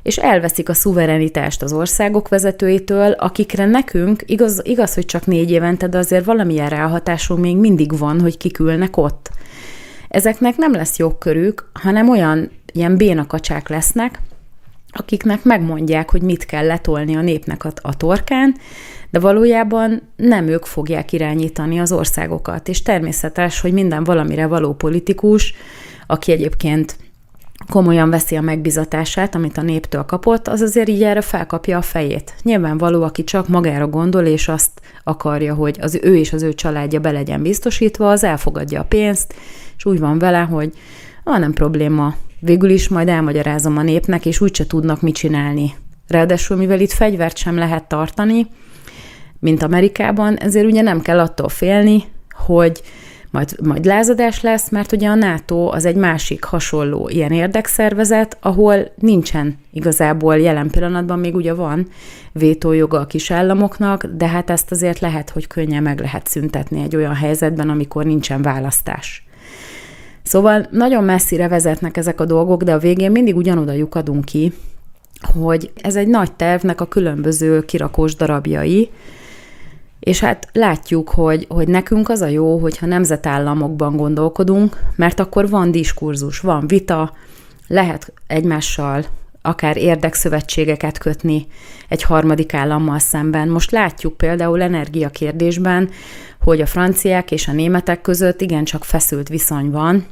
és 0.04 0.16
elveszik 0.16 0.68
a 0.68 0.74
szuverenitást 0.74 1.62
az 1.62 1.72
országok 1.72 2.28
vezetőitől, 2.28 3.10
akikre 3.12 3.66
nekünk, 3.66 4.22
igaz, 4.26 4.60
igaz, 4.64 4.94
hogy 4.94 5.06
csak 5.06 5.26
négy 5.26 5.50
évente, 5.50 5.88
de 5.88 5.98
azért 5.98 6.24
valamilyen 6.24 6.68
ráhatásunk 6.68 7.40
még 7.40 7.56
mindig 7.56 7.98
van, 7.98 8.20
hogy 8.20 8.36
kikülnek 8.36 8.96
ott. 8.96 9.30
Ezeknek 10.08 10.56
nem 10.56 10.72
lesz 10.72 10.98
jogkörük, 10.98 11.70
hanem 11.72 12.08
olyan 12.08 12.50
ilyen 12.72 12.96
bénakacsák 12.96 13.68
lesznek, 13.68 14.20
akiknek 14.90 15.44
megmondják, 15.44 16.10
hogy 16.10 16.22
mit 16.22 16.46
kell 16.46 16.66
letolni 16.66 17.16
a 17.16 17.20
népnek 17.20 17.64
a, 17.64 17.72
a 17.80 17.96
torkán, 17.96 18.54
de 19.10 19.18
valójában 19.18 20.02
nem 20.16 20.48
ők 20.48 20.64
fogják 20.64 21.12
irányítani 21.12 21.80
az 21.80 21.92
országokat. 21.92 22.68
És 22.68 22.82
természetes, 22.82 23.60
hogy 23.60 23.72
minden 23.72 24.04
valamire 24.04 24.46
való 24.46 24.74
politikus, 24.74 25.54
aki 26.06 26.32
egyébként 26.32 26.96
komolyan 27.68 28.10
veszi 28.10 28.36
a 28.36 28.40
megbizatását, 28.40 29.34
amit 29.34 29.58
a 29.58 29.62
néptől 29.62 30.04
kapott, 30.04 30.48
az 30.48 30.60
azért 30.60 30.88
így 30.88 31.02
erre 31.02 31.20
felkapja 31.20 31.78
a 31.78 31.82
fejét. 31.82 32.34
Nyilvánvaló, 32.42 33.02
aki 33.02 33.24
csak 33.24 33.48
magára 33.48 33.88
gondol, 33.88 34.24
és 34.24 34.48
azt 34.48 34.70
akarja, 35.04 35.54
hogy 35.54 35.78
az 35.80 35.98
ő 36.02 36.16
és 36.16 36.32
az 36.32 36.42
ő 36.42 36.52
családja 36.52 37.00
be 37.00 37.10
legyen 37.10 37.42
biztosítva, 37.42 38.10
az 38.10 38.24
elfogadja 38.24 38.80
a 38.80 38.84
pénzt, 38.84 39.34
és 39.76 39.84
úgy 39.84 39.98
van 39.98 40.18
vele, 40.18 40.40
hogy 40.40 40.72
van 41.24 41.40
nem 41.40 41.52
probléma, 41.52 42.14
végül 42.40 42.70
is 42.70 42.88
majd 42.88 43.08
elmagyarázom 43.08 43.76
a 43.76 43.82
népnek, 43.82 44.26
és 44.26 44.40
úgyse 44.40 44.66
tudnak 44.66 45.00
mit 45.00 45.14
csinálni. 45.14 45.74
Ráadásul, 46.08 46.56
mivel 46.56 46.80
itt 46.80 46.92
fegyvert 46.92 47.36
sem 47.36 47.56
lehet 47.56 47.88
tartani, 47.88 48.46
mint 49.38 49.62
Amerikában, 49.62 50.36
ezért 50.36 50.66
ugye 50.66 50.82
nem 50.82 51.00
kell 51.00 51.20
attól 51.20 51.48
félni, 51.48 52.04
hogy 52.46 52.82
majd, 53.34 53.54
majd 53.62 53.84
lázadás 53.84 54.40
lesz, 54.40 54.70
mert 54.70 54.92
ugye 54.92 55.08
a 55.08 55.14
NATO 55.14 55.66
az 55.66 55.84
egy 55.84 55.96
másik 55.96 56.44
hasonló 56.44 57.08
ilyen 57.08 57.32
érdekszervezet, 57.32 58.36
ahol 58.40 58.92
nincsen 58.94 59.58
igazából 59.72 60.38
jelen 60.38 60.70
pillanatban 60.70 61.18
még 61.18 61.34
ugye 61.34 61.54
van 61.54 61.88
vétójoga 62.32 63.00
a 63.00 63.06
kis 63.06 63.30
államoknak, 63.30 64.04
de 64.04 64.28
hát 64.28 64.50
ezt 64.50 64.70
azért 64.70 64.98
lehet, 64.98 65.30
hogy 65.30 65.46
könnyen 65.46 65.82
meg 65.82 66.00
lehet 66.00 66.26
szüntetni 66.26 66.82
egy 66.82 66.96
olyan 66.96 67.14
helyzetben, 67.14 67.68
amikor 67.68 68.04
nincsen 68.04 68.42
választás. 68.42 69.26
Szóval 70.22 70.66
nagyon 70.70 71.04
messzire 71.04 71.48
vezetnek 71.48 71.96
ezek 71.96 72.20
a 72.20 72.24
dolgok, 72.24 72.62
de 72.62 72.74
a 72.74 72.78
végén 72.78 73.10
mindig 73.10 73.36
ugyanoda 73.36 73.72
lyukadunk 73.72 74.24
ki, 74.24 74.52
hogy 75.32 75.70
ez 75.82 75.96
egy 75.96 76.08
nagy 76.08 76.32
tervnek 76.32 76.80
a 76.80 76.86
különböző 76.86 77.64
kirakós 77.64 78.14
darabjai, 78.14 78.90
és 80.04 80.20
hát 80.20 80.48
látjuk, 80.52 81.08
hogy, 81.08 81.46
hogy 81.48 81.68
nekünk 81.68 82.08
az 82.08 82.20
a 82.20 82.26
jó, 82.26 82.58
hogyha 82.58 82.86
nemzetállamokban 82.86 83.96
gondolkodunk, 83.96 84.80
mert 84.96 85.20
akkor 85.20 85.48
van 85.48 85.70
diskurzus, 85.70 86.40
van 86.40 86.66
vita, 86.66 87.12
lehet 87.66 88.12
egymással 88.26 89.04
akár 89.42 89.76
érdekszövetségeket 89.76 90.98
kötni 90.98 91.46
egy 91.88 92.02
harmadik 92.02 92.54
állammal 92.54 92.98
szemben. 92.98 93.48
Most 93.48 93.70
látjuk 93.70 94.16
például 94.16 94.62
energiakérdésben, 94.62 95.90
hogy 96.40 96.60
a 96.60 96.66
franciák 96.66 97.30
és 97.30 97.48
a 97.48 97.52
németek 97.52 98.00
között 98.00 98.40
igencsak 98.40 98.84
feszült 98.84 99.28
viszony 99.28 99.70
van, 99.70 100.06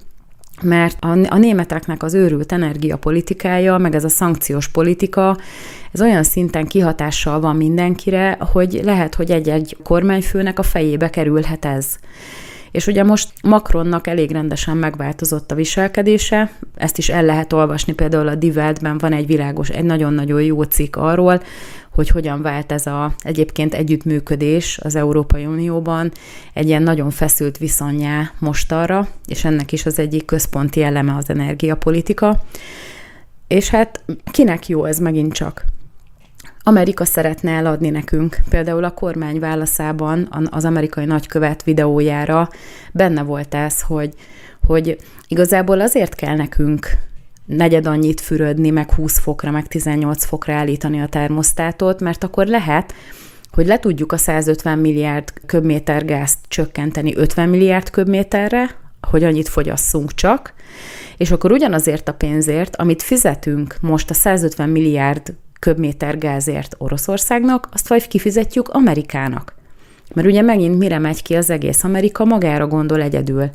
mert 0.63 0.97
a, 1.29 1.37
németeknek 1.39 2.03
az 2.03 2.15
őrült 2.15 2.53
energiapolitikája, 2.53 3.79
meg 3.79 3.95
ez 3.95 4.05
a 4.05 4.09
szankciós 4.09 4.69
politika, 4.69 5.37
ez 5.93 6.01
olyan 6.01 6.23
szinten 6.23 6.67
kihatással 6.67 7.41
van 7.41 7.57
mindenkire, 7.57 8.37
hogy 8.53 8.81
lehet, 8.85 9.15
hogy 9.15 9.31
egy-egy 9.31 9.77
kormányfőnek 9.83 10.59
a 10.59 10.63
fejébe 10.63 11.11
kerülhet 11.11 11.65
ez. 11.65 11.87
És 12.71 12.87
ugye 12.87 13.03
most 13.03 13.33
Macronnak 13.43 14.07
elég 14.07 14.31
rendesen 14.31 14.77
megváltozott 14.77 15.51
a 15.51 15.55
viselkedése, 15.55 16.53
ezt 16.75 16.99
is 16.99 17.09
el 17.09 17.25
lehet 17.25 17.53
olvasni, 17.53 17.93
például 17.93 18.29
a 18.29 18.35
Die 18.35 18.53
Weltben 18.53 18.99
van 18.99 19.13
egy 19.13 19.27
világos, 19.27 19.69
egy 19.69 19.85
nagyon-nagyon 19.85 20.43
jó 20.43 20.63
cikk 20.63 20.97
arról, 20.97 21.43
hogy 21.91 22.09
hogyan 22.09 22.43
vált 22.43 22.73
ez 22.73 22.87
a 22.87 23.15
egyébként 23.19 23.75
együttműködés 23.75 24.79
az 24.83 24.95
Európai 24.95 25.47
Unióban 25.47 26.13
egy 26.53 26.67
ilyen 26.69 26.83
nagyon 26.83 27.11
feszült 27.11 27.59
viszonyá 27.59 28.31
arra, 28.69 29.09
és 29.27 29.45
ennek 29.45 29.73
is 29.73 29.87
az 29.87 29.99
egyik 29.99 30.25
központi 30.25 30.83
eleme 30.83 31.17
az 31.17 31.31
energiapolitika. 31.31 32.43
És 33.47 33.69
hát 33.69 34.05
kinek 34.31 34.69
jó 34.69 34.85
ez 34.85 34.99
megint 34.99 35.33
csak? 35.33 35.65
Amerika 36.63 37.05
szeretne 37.05 37.51
eladni 37.51 37.91
nekünk. 37.91 38.37
Például 38.49 38.85
a 38.85 38.91
kormány 38.91 39.39
válaszában 39.39 40.29
az 40.51 40.65
amerikai 40.65 41.05
nagykövet 41.05 41.63
videójára 41.63 42.49
benne 42.93 43.23
volt 43.23 43.55
ez, 43.55 43.81
hogy, 43.81 44.15
hogy 44.67 44.99
igazából 45.29 45.81
azért 45.81 46.15
kell 46.15 46.37
nekünk 46.37 46.87
negyed 47.45 47.87
annyit 47.87 48.21
fürödni, 48.21 48.71
meg 48.71 48.93
20 48.93 49.19
fokra, 49.19 49.51
meg 49.51 49.67
18 49.67 50.25
fokra 50.25 50.55
állítani 50.55 51.01
a 51.01 51.07
termosztátot, 51.07 52.01
mert 52.01 52.25
akkor 52.25 52.47
lehet, 52.47 52.95
hogy 53.53 53.67
le 53.67 53.79
tudjuk 53.79 54.13
a 54.13 54.17
150 54.17 54.79
milliárd 54.79 55.33
köbméter 55.47 56.05
gázt 56.05 56.39
csökkenteni 56.49 57.17
50 57.17 57.49
milliárd 57.49 57.91
köbméterre, 57.91 58.71
hogy 59.11 59.25
annyit 59.25 59.49
fogyasszunk 59.49 60.15
csak, 60.15 60.53
és 61.17 61.31
akkor 61.31 61.53
ugyanazért 61.53 62.09
a 62.09 62.15
pénzért, 62.15 62.77
amit 62.77 63.03
fizetünk 63.03 63.77
most 63.81 64.11
a 64.11 64.15
150 64.15 64.69
milliárd 64.69 65.35
köbméter 65.63 66.19
gázért 66.19 66.75
Oroszországnak, 66.79 67.69
azt 67.73 67.89
vagy 67.89 68.09
kifizetjük 68.09 68.69
Amerikának. 68.69 69.55
Mert 70.15 70.27
ugye 70.27 70.43
megint 70.43 70.79
mire 70.79 70.99
megy 70.99 71.23
ki 71.23 71.35
az 71.35 71.51
egész 71.51 71.85
Amerika, 71.85 72.25
magára 72.25 72.67
gondol 72.67 73.03
egyedül. 73.03 73.51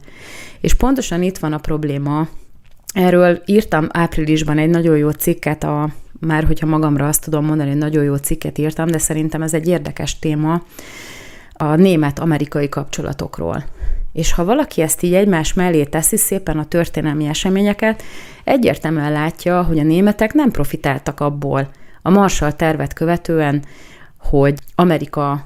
És 0.61 0.73
pontosan 0.73 1.21
itt 1.21 1.37
van 1.37 1.53
a 1.53 1.57
probléma, 1.57 2.27
Erről 2.93 3.41
írtam 3.45 3.87
áprilisban 3.91 4.57
egy 4.57 4.69
nagyon 4.69 4.97
jó 4.97 5.09
cikket, 5.09 5.63
a, 5.63 5.89
már 6.19 6.43
hogyha 6.43 6.65
magamra 6.67 7.07
azt 7.07 7.23
tudom 7.23 7.45
mondani, 7.45 7.69
hogy 7.69 7.77
nagyon 7.77 8.03
jó 8.03 8.15
cikket 8.15 8.57
írtam, 8.57 8.87
de 8.87 8.97
szerintem 8.97 9.41
ez 9.41 9.53
egy 9.53 9.67
érdekes 9.67 10.19
téma 10.19 10.61
a 11.53 11.75
német-amerikai 11.75 12.69
kapcsolatokról. 12.69 13.63
És 14.13 14.33
ha 14.33 14.45
valaki 14.45 14.81
ezt 14.81 15.03
így 15.03 15.13
egymás 15.13 15.53
mellé 15.53 15.83
teszi 15.83 16.17
szépen 16.17 16.57
a 16.57 16.65
történelmi 16.65 17.25
eseményeket, 17.25 18.03
egyértelműen 18.43 19.11
látja, 19.11 19.63
hogy 19.63 19.79
a 19.79 19.83
németek 19.83 20.33
nem 20.33 20.51
profitáltak 20.51 21.19
abból 21.19 21.69
a 22.07 22.09
Marshall 22.09 22.51
tervet 22.51 22.93
követően, 22.93 23.63
hogy 24.17 24.59
Amerika 24.75 25.45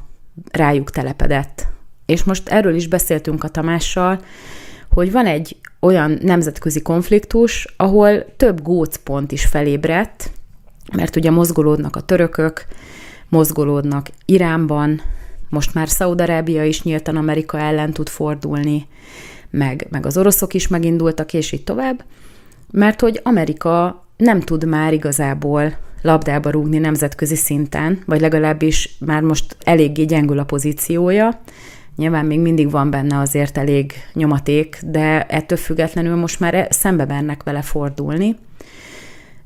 rájuk 0.51 0.89
telepedett. 0.89 1.67
És 2.05 2.23
most 2.23 2.49
erről 2.49 2.75
is 2.75 2.87
beszéltünk 2.87 3.43
a 3.43 3.47
Tamással, 3.47 4.19
hogy 4.89 5.11
van 5.11 5.25
egy 5.25 5.55
olyan 5.79 6.17
nemzetközi 6.21 6.81
konfliktus, 6.81 7.73
ahol 7.77 8.35
több 8.37 8.61
gócpont 8.61 9.31
is 9.31 9.45
felébredt, 9.45 10.31
mert 10.93 11.15
ugye 11.15 11.31
mozgolódnak 11.31 11.95
a 11.95 12.01
törökök, 12.01 12.65
mozgolódnak 13.29 14.09
Iránban, 14.25 15.01
most 15.49 15.73
már 15.73 15.89
Szaudarábia 15.89 16.63
is 16.63 16.83
nyíltan 16.83 17.15
Amerika 17.15 17.59
ellen 17.59 17.93
tud 17.93 18.09
fordulni, 18.09 18.87
meg, 19.49 19.87
meg 19.89 20.05
az 20.05 20.17
oroszok 20.17 20.53
is 20.53 20.67
megindultak, 20.67 21.33
és 21.33 21.51
így 21.51 21.63
tovább, 21.63 22.03
mert 22.71 23.01
hogy 23.01 23.19
Amerika 23.23 24.05
nem 24.17 24.39
tud 24.39 24.65
már 24.65 24.93
igazából 24.93 25.89
labdába 26.01 26.49
rúgni 26.49 26.77
nemzetközi 26.77 27.35
szinten, 27.35 27.99
vagy 28.05 28.21
legalábbis 28.21 28.95
már 28.99 29.21
most 29.21 29.55
eléggé 29.63 30.03
gyengül 30.03 30.39
a 30.39 30.43
pozíciója. 30.43 31.41
Nyilván 31.95 32.25
még 32.25 32.39
mindig 32.39 32.71
van 32.71 32.89
benne 32.89 33.19
azért 33.19 33.57
elég 33.57 33.93
nyomaték, 34.13 34.79
de 34.85 35.25
ettől 35.25 35.57
függetlenül 35.57 36.15
most 36.15 36.39
már 36.39 36.53
e- 36.53 36.67
szembe 36.69 37.05
mernek 37.05 37.43
vele 37.43 37.61
fordulni. 37.61 38.35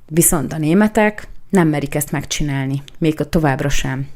Viszont 0.08 0.54
a 0.54 0.58
németek 0.58 1.28
nem 1.50 1.68
merik 1.68 1.96
ezt 1.96 2.12
megcsinálni, 2.12 2.84
még 2.98 3.22
a 3.22 3.30
továbbra 3.30 3.70
sem. 3.70 4.08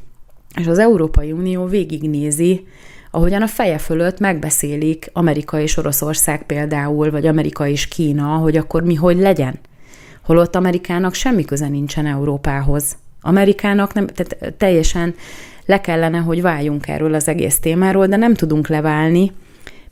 És 0.58 0.66
az 0.66 0.78
Európai 0.78 1.32
Unió 1.32 1.64
végignézi, 1.64 2.66
ahogyan 3.10 3.42
a 3.42 3.46
feje 3.46 3.78
fölött 3.78 4.18
megbeszélik 4.18 5.10
Amerika 5.12 5.60
és 5.60 5.76
Oroszország 5.76 6.42
például, 6.42 7.10
vagy 7.10 7.26
Amerika 7.26 7.66
és 7.66 7.88
Kína, 7.88 8.26
hogy 8.26 8.56
akkor 8.56 8.82
mi 8.82 8.94
hogy 8.94 9.16
legyen. 9.16 9.58
Holott 10.22 10.56
Amerikának 10.56 11.14
semmi 11.14 11.44
köze 11.44 11.68
nincsen 11.68 12.06
Európához. 12.06 12.96
Amerikának 13.20 13.94
nem, 13.94 14.06
tehát 14.06 14.54
teljesen 14.56 15.14
le 15.66 15.80
kellene, 15.80 16.18
hogy 16.18 16.42
váljunk 16.42 16.88
erről 16.88 17.14
az 17.14 17.28
egész 17.28 17.58
témáról, 17.58 18.06
de 18.06 18.16
nem 18.16 18.34
tudunk 18.34 18.68
leválni, 18.68 19.32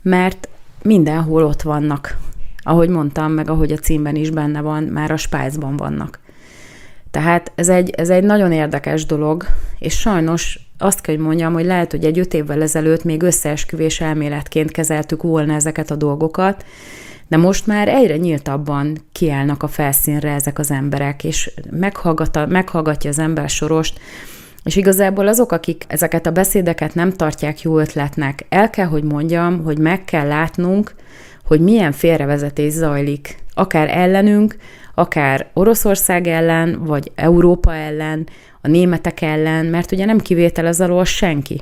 mert 0.01 0.47
mindenhol 0.81 1.43
ott 1.43 1.61
vannak. 1.61 2.17
Ahogy 2.57 2.89
mondtam, 2.89 3.31
meg 3.31 3.49
ahogy 3.49 3.71
a 3.71 3.77
címben 3.77 4.15
is 4.15 4.29
benne 4.29 4.61
van, 4.61 4.83
már 4.83 5.11
a 5.11 5.17
spájzban 5.17 5.77
vannak. 5.77 6.19
Tehát 7.11 7.51
ez 7.55 7.69
egy, 7.69 7.89
ez 7.89 8.09
egy 8.09 8.23
nagyon 8.23 8.51
érdekes 8.51 9.05
dolog, 9.05 9.45
és 9.79 9.99
sajnos 9.99 10.59
azt 10.77 11.01
kell, 11.01 11.15
hogy 11.15 11.23
mondjam, 11.23 11.53
hogy 11.53 11.65
lehet, 11.65 11.91
hogy 11.91 12.05
egy 12.05 12.19
öt 12.19 12.33
évvel 12.33 12.61
ezelőtt 12.61 13.03
még 13.03 13.21
összeesküvés 13.21 14.01
elméletként 14.01 14.71
kezeltük 14.71 15.21
volna 15.21 15.53
ezeket 15.53 15.91
a 15.91 15.95
dolgokat, 15.95 16.65
de 17.29 17.37
most 17.37 17.67
már 17.67 17.87
egyre 17.87 18.17
nyíltabban 18.17 18.97
kiállnak 19.11 19.63
a 19.63 19.67
felszínre 19.67 20.33
ezek 20.33 20.59
az 20.59 20.71
emberek, 20.71 21.23
és 21.23 21.51
meghallgatja 22.47 23.09
az 23.09 23.19
ember 23.19 23.49
sorost, 23.49 23.99
és 24.63 24.75
igazából 24.75 25.27
azok, 25.27 25.51
akik 25.51 25.85
ezeket 25.87 26.25
a 26.25 26.31
beszédeket 26.31 26.95
nem 26.95 27.11
tartják 27.11 27.61
jó 27.61 27.79
ötletnek, 27.79 28.45
el 28.49 28.69
kell, 28.69 28.85
hogy 28.85 29.03
mondjam, 29.03 29.63
hogy 29.63 29.77
meg 29.77 30.05
kell 30.05 30.27
látnunk, 30.27 30.95
hogy 31.45 31.59
milyen 31.59 31.91
félrevezetés 31.91 32.71
zajlik, 32.73 33.37
akár 33.53 33.89
ellenünk, 33.89 34.55
akár 34.95 35.49
Oroszország 35.53 36.27
ellen, 36.27 36.83
vagy 36.83 37.11
Európa 37.15 37.75
ellen, 37.75 38.27
a 38.61 38.67
németek 38.67 39.21
ellen, 39.21 39.65
mert 39.65 39.91
ugye 39.91 40.05
nem 40.05 40.19
kivétel 40.19 40.65
ez 40.65 40.81
alól 40.81 41.05
senki. 41.05 41.61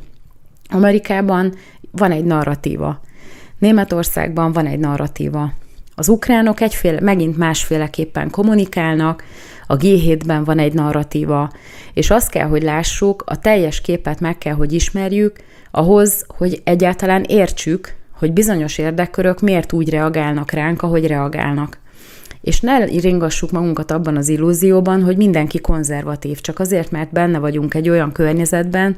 Amerikában 0.70 1.54
van 1.92 2.12
egy 2.12 2.24
narratíva. 2.24 3.02
Németországban 3.58 4.52
van 4.52 4.66
egy 4.66 4.80
narratíva. 4.80 5.54
Az 5.96 6.10
ukránok 6.10 6.62
egyféle, 6.62 7.00
megint 7.02 7.38
másféleképpen 7.38 8.30
kommunikálnak, 8.30 9.24
a 9.68 9.78
G7-ben 9.78 10.44
van 10.44 10.60
egy 10.60 10.74
narratíva, 10.74 11.52
és 11.94 12.10
azt 12.10 12.30
kell, 12.30 12.48
hogy 12.48 12.64
lássuk, 12.64 13.24
a 13.26 13.40
teljes 13.40 13.82
képet 13.82 14.20
meg 14.20 14.38
kell, 14.38 14.54
hogy 14.54 14.74
ismerjük, 14.74 15.36
ahhoz, 15.72 16.26
hogy 16.28 16.62
egyáltalán 16.64 17.24
értsük, 17.24 17.96
hogy 18.12 18.34
bizonyos 18.34 18.78
érdekkörök 18.78 19.42
miért 19.42 19.74
úgy 19.74 19.90
reagálnak 19.90 20.52
ránk, 20.52 20.82
ahogy 20.82 21.08
reagálnak. 21.08 21.80
És 22.42 22.60
ne 22.60 22.86
ringassuk 22.86 23.52
magunkat 23.52 23.92
abban 23.92 24.18
az 24.18 24.30
illúzióban, 24.30 25.04
hogy 25.04 25.18
mindenki 25.18 25.62
konzervatív, 25.62 26.40
csak 26.40 26.60
azért, 26.60 26.92
mert 26.92 27.12
benne 27.12 27.40
vagyunk 27.40 27.74
egy 27.74 27.90
olyan 27.90 28.12
környezetben, 28.12 28.98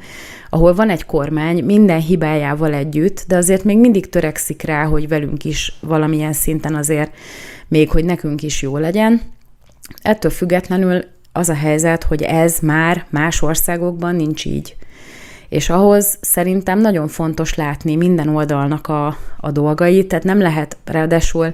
ahol 0.49 0.73
van 0.73 0.89
egy 0.89 1.05
kormány 1.05 1.63
minden 1.63 1.99
hibájával 1.99 2.73
együtt, 2.73 3.23
de 3.27 3.37
azért 3.37 3.63
még 3.63 3.77
mindig 3.77 4.09
törekszik 4.09 4.61
rá, 4.61 4.85
hogy 4.85 5.07
velünk 5.07 5.45
is 5.45 5.73
valamilyen 5.79 6.33
szinten 6.33 6.75
azért 6.75 7.11
még, 7.67 7.89
hogy 7.89 8.05
nekünk 8.05 8.43
is 8.43 8.61
jó 8.61 8.77
legyen. 8.77 9.21
Ettől 10.01 10.31
függetlenül 10.31 11.03
az 11.31 11.49
a 11.49 11.53
helyzet, 11.53 12.03
hogy 12.03 12.21
ez 12.21 12.59
már 12.59 13.05
más 13.09 13.41
országokban 13.41 14.15
nincs 14.15 14.45
így. 14.45 14.75
És 15.49 15.69
ahhoz 15.69 16.17
szerintem 16.21 16.79
nagyon 16.79 17.07
fontos 17.07 17.55
látni 17.55 17.95
minden 17.95 18.27
oldalnak 18.27 18.87
a, 18.87 19.17
a 19.37 19.51
dolgait, 19.51 20.07
tehát 20.07 20.23
nem 20.23 20.39
lehet 20.39 20.77
ráadásul 20.85 21.53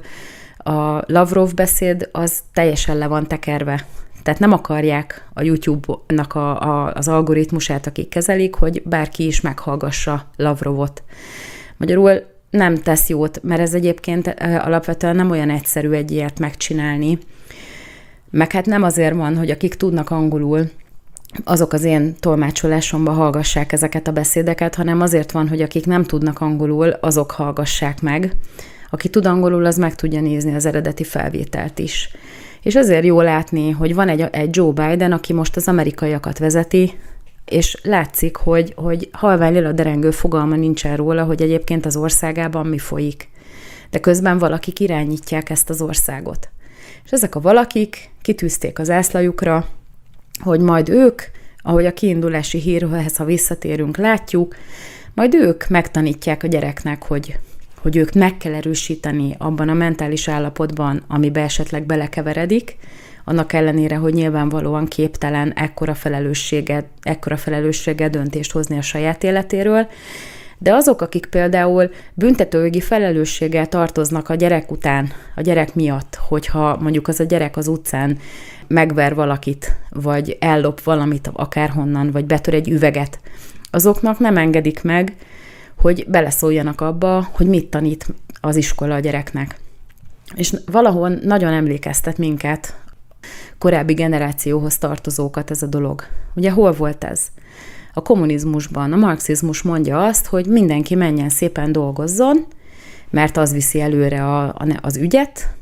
a 0.67 1.04
Lavrov 1.08 1.54
beszéd 1.54 2.10
az 2.12 2.39
teljesen 2.54 2.97
le 2.97 3.08
van 3.08 3.28
tekerve. 3.28 3.86
Tehát 4.23 4.39
nem 4.39 4.51
akarják 4.51 5.28
a 5.34 5.41
YouTube-nak 5.41 6.36
a, 6.36 6.60
a, 6.60 6.93
az 6.93 7.08
algoritmusát, 7.08 7.88
akik 7.88 8.10
kezelik, 8.10 8.56
hogy 8.56 8.82
bárki 8.86 9.25
is 9.25 9.41
meghallgassa 9.41 10.25
Lavrovot. 10.36 11.04
Magyarul 11.78 12.23
nem 12.49 12.75
tesz 12.75 13.10
jót, 13.10 13.43
mert 13.43 13.62
ez 13.62 13.73
egyébként 13.73 14.28
alapvetően 14.39 15.15
nem 15.15 15.32
olyan 15.32 15.49
egyszerű 15.49 15.91
egy 15.91 16.12
ilyet 16.12 16.39
megcsinálni. 16.39 17.17
Meg 18.30 18.51
hát 18.51 18.65
nem 18.65 18.84
azért 18.84 19.15
van, 19.15 19.38
hogy 19.38 19.49
akik 19.49 19.75
tudnak 19.75 20.10
angolul, 20.10 20.69
azok 21.43 21.73
az 21.73 21.84
én 21.84 22.15
tolmácsolásomba 22.19 23.12
hallgassák 23.12 23.71
ezeket 23.71 24.08
a 24.08 24.12
beszédeket, 24.12 24.75
hanem 24.75 25.01
azért 25.01 25.32
van, 25.32 25.47
hogy 25.47 25.62
akik 25.62 25.86
nem 25.86 26.04
tudnak 26.04 26.41
angolul, 26.41 26.89
azok 26.89 27.32
hallgassák 27.32 28.01
meg. 28.01 28.36
Aki 28.89 29.10
tud 29.10 29.26
angolul, 29.26 29.65
az 29.65 29.78
meg 29.78 29.95
tudja 29.95 30.21
nézni 30.21 30.56
az 30.56 30.65
eredeti 30.65 31.04
felvételt 31.04 31.80
is. 31.80 32.10
És 32.62 32.76
azért 32.76 33.06
jó 33.06 33.21
látni, 33.21 33.69
hogy 33.71 33.95
van 33.95 34.10
egy, 34.10 34.21
egy 34.21 34.56
Joe 34.56 34.71
Biden, 34.71 35.12
aki 35.12 35.34
most 35.34 35.56
az 35.56 35.67
amerikaiakat 35.67 36.38
vezeti, 36.38 36.93
és 37.45 37.78
látszik, 37.84 38.36
hogy, 38.36 38.74
hogy 38.76 39.10
halvány 39.12 39.54
lila 39.54 39.71
derengő 39.71 40.12
fogalma 40.12 40.56
nincsen 40.56 40.95
róla, 40.95 41.24
hogy 41.24 41.41
egyébként 41.41 41.86
az 41.86 41.95
országában 41.95 42.65
mi 42.65 42.78
folyik. 42.78 43.30
De 43.89 44.00
közben 44.00 44.38
valakik 44.38 44.80
irányítják 44.80 45.50
ezt 45.50 45.69
az 45.69 45.82
országot. 45.82 46.50
És 47.06 47.12
ezek 47.12 47.36
a 47.36 47.41
valakik 47.41 48.10
kitűzték 48.21 48.80
az 48.80 48.89
ászlajukra, 48.89 49.67
hogy 50.39 50.60
majd 50.60 50.89
ők, 50.89 51.21
ahogy 51.62 51.86
a 51.86 51.93
kiindulási 51.93 52.60
hírhez, 52.60 53.15
ha 53.15 53.26
visszatérünk, 53.26 53.98
látjuk, 53.98 54.56
majd 55.13 55.34
ők 55.34 55.67
megtanítják 55.67 56.43
a 56.43 56.48
gyereknek, 56.48 57.04
hogy 57.04 57.38
hogy 57.86 57.95
ők 57.95 58.13
meg 58.13 58.38
kell 58.38 58.54
erősíteni 58.54 59.36
abban 59.38 59.69
a 59.69 59.74
mentális 59.74 60.28
állapotban, 60.28 61.04
amibe 61.08 61.41
esetleg 61.41 61.86
belekeveredik, 61.86 62.78
annak 63.24 63.54
ellenére, 63.54 63.95
hogy 63.95 64.13
nyilvánvalóan 64.13 64.86
képtelen 64.86 65.54
ekkora 65.54 65.93
felelősséget, 65.93 66.86
ekkora 67.02 67.38
felelősséget 67.38 68.12
döntést 68.12 68.52
hozni 68.52 68.78
a 68.78 68.82
saját 68.82 69.24
életéről, 69.24 69.88
de 70.58 70.74
azok, 70.74 71.02
akik 71.02 71.26
például 71.26 71.91
büntetőjogi 72.13 72.82
felelősséggel 72.82 73.67
tartoznak 73.67 74.30
a 74.30 74.36
gyerek 74.36 74.71
után, 74.71 75.12
a 75.36 75.41
gyerek 75.41 75.76
miatt, 75.76 76.15
hogyha 76.28 76.78
mondjuk 76.80 77.08
az 77.08 77.19
a 77.19 77.24
gyerek 77.24 77.58
az 77.58 77.67
utcán 77.67 78.17
megver 78.67 79.15
valakit, 79.15 79.76
vagy 79.89 80.38
ellop 80.39 80.84
valamit 80.84 81.30
akárhonnan, 81.34 82.12
vagy 82.12 82.26
betör 82.26 82.54
egy 82.54 82.69
üveget, 82.69 83.19
azoknak 83.71 84.19
nem 84.19 84.38
engedik 84.38 84.82
meg, 84.82 85.13
hogy 85.77 86.05
beleszóljanak 86.07 86.81
abba, 86.81 87.27
hogy 87.31 87.47
mit 87.47 87.69
tanít 87.69 88.05
az 88.41 88.55
iskola 88.55 88.95
a 88.95 88.99
gyereknek. 88.99 89.59
És 90.35 90.53
valahol 90.65 91.09
nagyon 91.09 91.53
emlékeztet 91.53 92.17
minket, 92.17 92.79
korábbi 93.57 93.93
generációhoz 93.93 94.77
tartozókat 94.77 95.51
ez 95.51 95.61
a 95.61 95.67
dolog. 95.67 96.03
Ugye 96.35 96.51
hol 96.51 96.71
volt 96.71 97.03
ez? 97.03 97.21
A 97.93 98.01
kommunizmusban 98.01 98.93
a 98.93 98.95
marxizmus 98.95 99.61
mondja 99.61 100.05
azt, 100.05 100.25
hogy 100.25 100.47
mindenki 100.47 100.95
menjen 100.95 101.29
szépen 101.29 101.71
dolgozzon, 101.71 102.45
mert 103.09 103.38
az 103.38 103.51
viszi 103.51 103.81
előre 103.81 104.25
a, 104.25 104.43
a, 104.47 104.65
az 104.81 104.97
ügyet, 104.97 105.55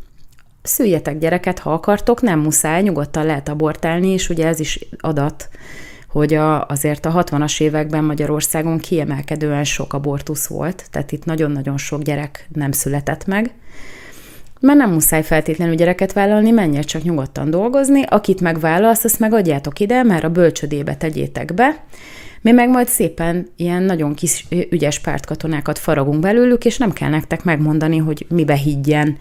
szüljetek 0.61 1.17
gyereket, 1.17 1.59
ha 1.59 1.73
akartok, 1.73 2.21
nem 2.21 2.39
muszáj, 2.39 2.81
nyugodtan 2.81 3.25
lehet 3.25 3.49
abortálni, 3.49 4.07
és 4.07 4.29
ugye 4.29 4.47
ez 4.47 4.59
is 4.59 4.79
adat 4.99 5.49
hogy 6.13 6.33
a, 6.33 6.65
azért 6.65 7.05
a 7.05 7.23
60-as 7.23 7.61
években 7.61 8.03
Magyarországon 8.03 8.77
kiemelkedően 8.77 9.63
sok 9.63 9.93
abortusz 9.93 10.47
volt, 10.47 10.85
tehát 10.91 11.11
itt 11.11 11.25
nagyon-nagyon 11.25 11.77
sok 11.77 12.01
gyerek 12.01 12.47
nem 12.53 12.71
született 12.71 13.25
meg, 13.25 13.51
mert 14.59 14.77
nem 14.77 14.91
muszáj 14.91 15.23
feltétlenül 15.23 15.75
gyereket 15.75 16.13
vállalni, 16.13 16.51
menjen 16.51 16.81
csak 16.81 17.03
nyugodtan 17.03 17.49
dolgozni, 17.49 18.01
akit 18.03 18.41
megválasz, 18.41 19.03
azt 19.03 19.19
megadjátok 19.19 19.79
ide, 19.79 20.03
már 20.03 20.23
a 20.23 20.29
bölcsödébe 20.29 20.95
tegyétek 20.95 21.53
be, 21.53 21.83
Mi 22.41 22.51
meg 22.51 22.69
majd 22.69 22.87
szépen 22.87 23.47
ilyen 23.55 23.83
nagyon 23.83 24.13
kis 24.13 24.47
ügyes 24.69 24.99
pártkatonákat 24.99 25.79
faragunk 25.79 26.19
belőlük, 26.19 26.65
és 26.65 26.77
nem 26.77 26.93
kell 26.93 27.09
nektek 27.09 27.43
megmondani, 27.43 27.97
hogy 27.97 28.25
mibe 28.29 28.55
higgyen, 28.55 29.17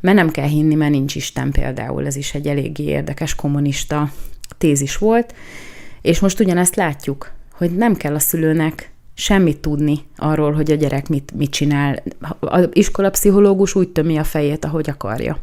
mert 0.00 0.16
nem 0.16 0.30
kell 0.30 0.48
hinni, 0.48 0.74
mert 0.74 0.90
nincs 0.90 1.14
Isten 1.14 1.50
például. 1.50 2.06
Ez 2.06 2.16
is 2.16 2.34
egy 2.34 2.46
eléggé 2.46 2.84
érdekes 2.84 3.34
kommunista 3.34 4.10
tézis 4.58 4.96
volt. 4.96 5.34
És 6.06 6.20
most 6.20 6.40
ugyanezt 6.40 6.76
látjuk, 6.76 7.32
hogy 7.52 7.76
nem 7.76 7.94
kell 7.94 8.14
a 8.14 8.18
szülőnek 8.18 8.90
semmit 9.14 9.58
tudni 9.58 9.98
arról, 10.16 10.52
hogy 10.52 10.70
a 10.70 10.74
gyerek 10.74 11.08
mit, 11.08 11.32
mit 11.36 11.50
csinál. 11.50 12.02
Az 12.40 12.68
iskolapszichológus 12.72 13.74
úgy 13.74 13.88
tömi 13.88 14.16
a 14.16 14.24
fejét, 14.24 14.64
ahogy 14.64 14.90
akarja. 14.90 15.38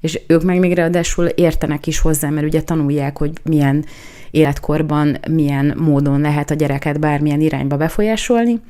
És 0.00 0.20
ők 0.26 0.42
meg 0.42 0.58
még 0.58 0.74
ráadásul 0.74 1.26
értenek 1.26 1.86
is 1.86 1.98
hozzá, 1.98 2.28
mert 2.28 2.46
ugye 2.46 2.62
tanulják, 2.62 3.18
hogy 3.18 3.32
milyen 3.42 3.84
életkorban, 4.30 5.18
milyen 5.30 5.74
módon 5.78 6.20
lehet 6.20 6.50
a 6.50 6.54
gyereket 6.54 7.00
bármilyen 7.00 7.40
irányba 7.40 7.76
befolyásolni, 7.76 8.60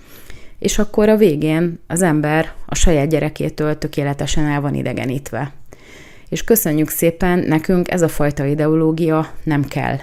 és 0.58 0.78
akkor 0.78 1.08
a 1.08 1.16
végén 1.16 1.78
az 1.86 2.02
ember 2.02 2.52
a 2.66 2.74
saját 2.74 3.08
gyerekétől 3.08 3.78
tökéletesen 3.78 4.44
el 4.44 4.60
van 4.60 4.74
idegenítve. 4.74 5.52
És 6.28 6.44
köszönjük 6.44 6.88
szépen, 6.88 7.38
nekünk 7.38 7.90
ez 7.90 8.02
a 8.02 8.08
fajta 8.08 8.44
ideológia 8.44 9.30
nem 9.42 9.64
kell. 9.64 9.96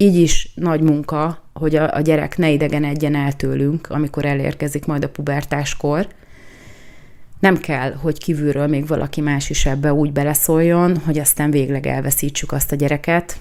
Így 0.00 0.16
is 0.16 0.50
nagy 0.54 0.80
munka, 0.80 1.42
hogy 1.52 1.76
a, 1.76 1.94
a 1.94 2.00
gyerek 2.00 2.36
ne 2.36 2.50
idegenedjen 2.50 3.14
el 3.14 3.32
tőlünk, 3.32 3.86
amikor 3.90 4.24
elérkezik 4.24 4.86
majd 4.86 5.04
a 5.04 5.08
pubertáskor. 5.08 6.06
Nem 7.40 7.56
kell, 7.58 7.92
hogy 7.92 8.18
kívülről 8.18 8.66
még 8.66 8.86
valaki 8.86 9.20
más 9.20 9.50
is 9.50 9.66
ebbe 9.66 9.92
úgy 9.92 10.12
beleszóljon, 10.12 10.96
hogy 10.96 11.18
aztán 11.18 11.50
végleg 11.50 11.86
elveszítsük 11.86 12.52
azt 12.52 12.72
a 12.72 12.76
gyereket, 12.76 13.38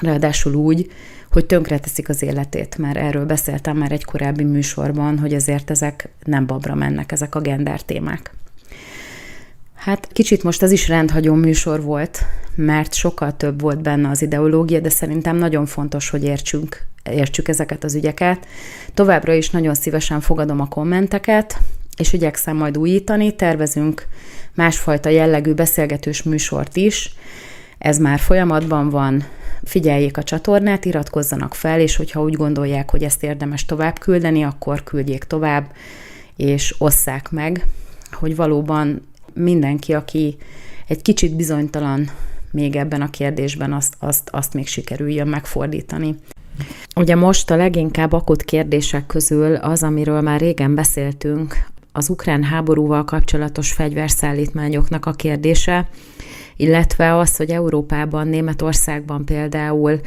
ráadásul 0.00 0.54
úgy, 0.54 0.90
hogy 1.30 1.46
tönkreteszik 1.46 2.08
az 2.08 2.22
életét, 2.22 2.78
mert 2.78 2.96
erről 2.96 3.26
beszéltem 3.26 3.76
már 3.76 3.92
egy 3.92 4.04
korábbi 4.04 4.44
műsorban, 4.44 5.18
hogy 5.18 5.34
azért 5.34 5.70
ezek 5.70 6.08
nem 6.24 6.46
babra 6.46 6.74
mennek, 6.74 7.12
ezek 7.12 7.34
a 7.34 7.40
gender 7.40 7.82
témák. 7.82 8.34
Hát 9.80 10.08
kicsit 10.12 10.42
most 10.42 10.62
ez 10.62 10.72
is 10.72 10.88
rendhagyó 10.88 11.34
műsor 11.34 11.82
volt, 11.82 12.24
mert 12.54 12.94
sokkal 12.94 13.36
több 13.36 13.60
volt 13.60 13.82
benne 13.82 14.08
az 14.08 14.22
ideológia, 14.22 14.80
de 14.80 14.88
szerintem 14.88 15.36
nagyon 15.36 15.66
fontos, 15.66 16.10
hogy 16.10 16.24
értsünk, 16.24 16.86
értsük 17.10 17.48
ezeket 17.48 17.84
az 17.84 17.94
ügyeket. 17.94 18.46
Továbbra 18.94 19.32
is 19.32 19.50
nagyon 19.50 19.74
szívesen 19.74 20.20
fogadom 20.20 20.60
a 20.60 20.68
kommenteket, 20.68 21.58
és 21.96 22.12
igyekszem 22.12 22.56
majd 22.56 22.78
újítani, 22.78 23.34
tervezünk 23.34 24.06
másfajta 24.54 25.08
jellegű 25.08 25.52
beszélgetős 25.52 26.22
műsort 26.22 26.76
is. 26.76 27.14
Ez 27.78 27.98
már 27.98 28.18
folyamatban 28.18 28.88
van, 28.88 29.24
figyeljék 29.64 30.16
a 30.16 30.22
csatornát, 30.22 30.84
iratkozzanak 30.84 31.54
fel, 31.54 31.80
és 31.80 31.96
hogyha 31.96 32.22
úgy 32.22 32.34
gondolják, 32.34 32.90
hogy 32.90 33.02
ezt 33.02 33.22
érdemes 33.22 33.64
tovább 33.64 33.98
küldeni, 33.98 34.42
akkor 34.42 34.82
küldjék 34.82 35.24
tovább, 35.24 35.72
és 36.36 36.74
osszák 36.78 37.30
meg, 37.30 37.66
hogy 38.10 38.36
valóban 38.36 39.08
mindenki, 39.34 39.92
aki 39.92 40.36
egy 40.86 41.02
kicsit 41.02 41.36
bizonytalan 41.36 42.10
még 42.52 42.76
ebben 42.76 43.02
a 43.02 43.10
kérdésben, 43.10 43.72
azt, 43.72 43.94
azt, 43.98 44.28
azt 44.32 44.54
még 44.54 44.66
sikerüljön 44.66 45.28
megfordítani. 45.28 46.14
Ugye 46.96 47.14
most 47.14 47.50
a 47.50 47.56
leginkább 47.56 48.12
akut 48.12 48.42
kérdések 48.42 49.06
közül 49.06 49.54
az, 49.54 49.82
amiről 49.82 50.20
már 50.20 50.40
régen 50.40 50.74
beszéltünk, 50.74 51.68
az 51.92 52.08
ukrán 52.08 52.42
háborúval 52.42 53.04
kapcsolatos 53.04 53.72
fegyverszállítmányoknak 53.72 55.06
a 55.06 55.12
kérdése, 55.12 55.88
illetve 56.56 57.16
az, 57.16 57.36
hogy 57.36 57.50
Európában, 57.50 58.28
Németországban 58.28 59.24
például 59.24 60.00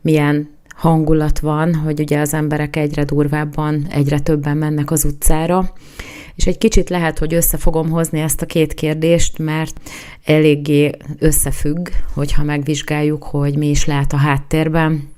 milyen 0.00 0.48
hangulat 0.76 1.38
van, 1.38 1.74
hogy 1.74 2.00
ugye 2.00 2.20
az 2.20 2.34
emberek 2.34 2.76
egyre 2.76 3.04
durvábban, 3.04 3.86
egyre 3.90 4.20
többen 4.20 4.56
mennek 4.56 4.90
az 4.90 5.04
utcára, 5.04 5.72
és 6.40 6.46
egy 6.46 6.58
kicsit 6.58 6.88
lehet, 6.88 7.18
hogy 7.18 7.34
össze 7.34 7.56
fogom 7.56 7.90
hozni 7.90 8.20
ezt 8.20 8.42
a 8.42 8.46
két 8.46 8.74
kérdést, 8.74 9.38
mert 9.38 9.80
eléggé 10.24 10.90
összefügg, 11.18 11.88
hogyha 12.14 12.42
megvizsgáljuk, 12.42 13.22
hogy 13.22 13.56
mi 13.56 13.68
is 13.68 13.84
lehet 13.84 14.12
a 14.12 14.16
háttérben. 14.16 15.08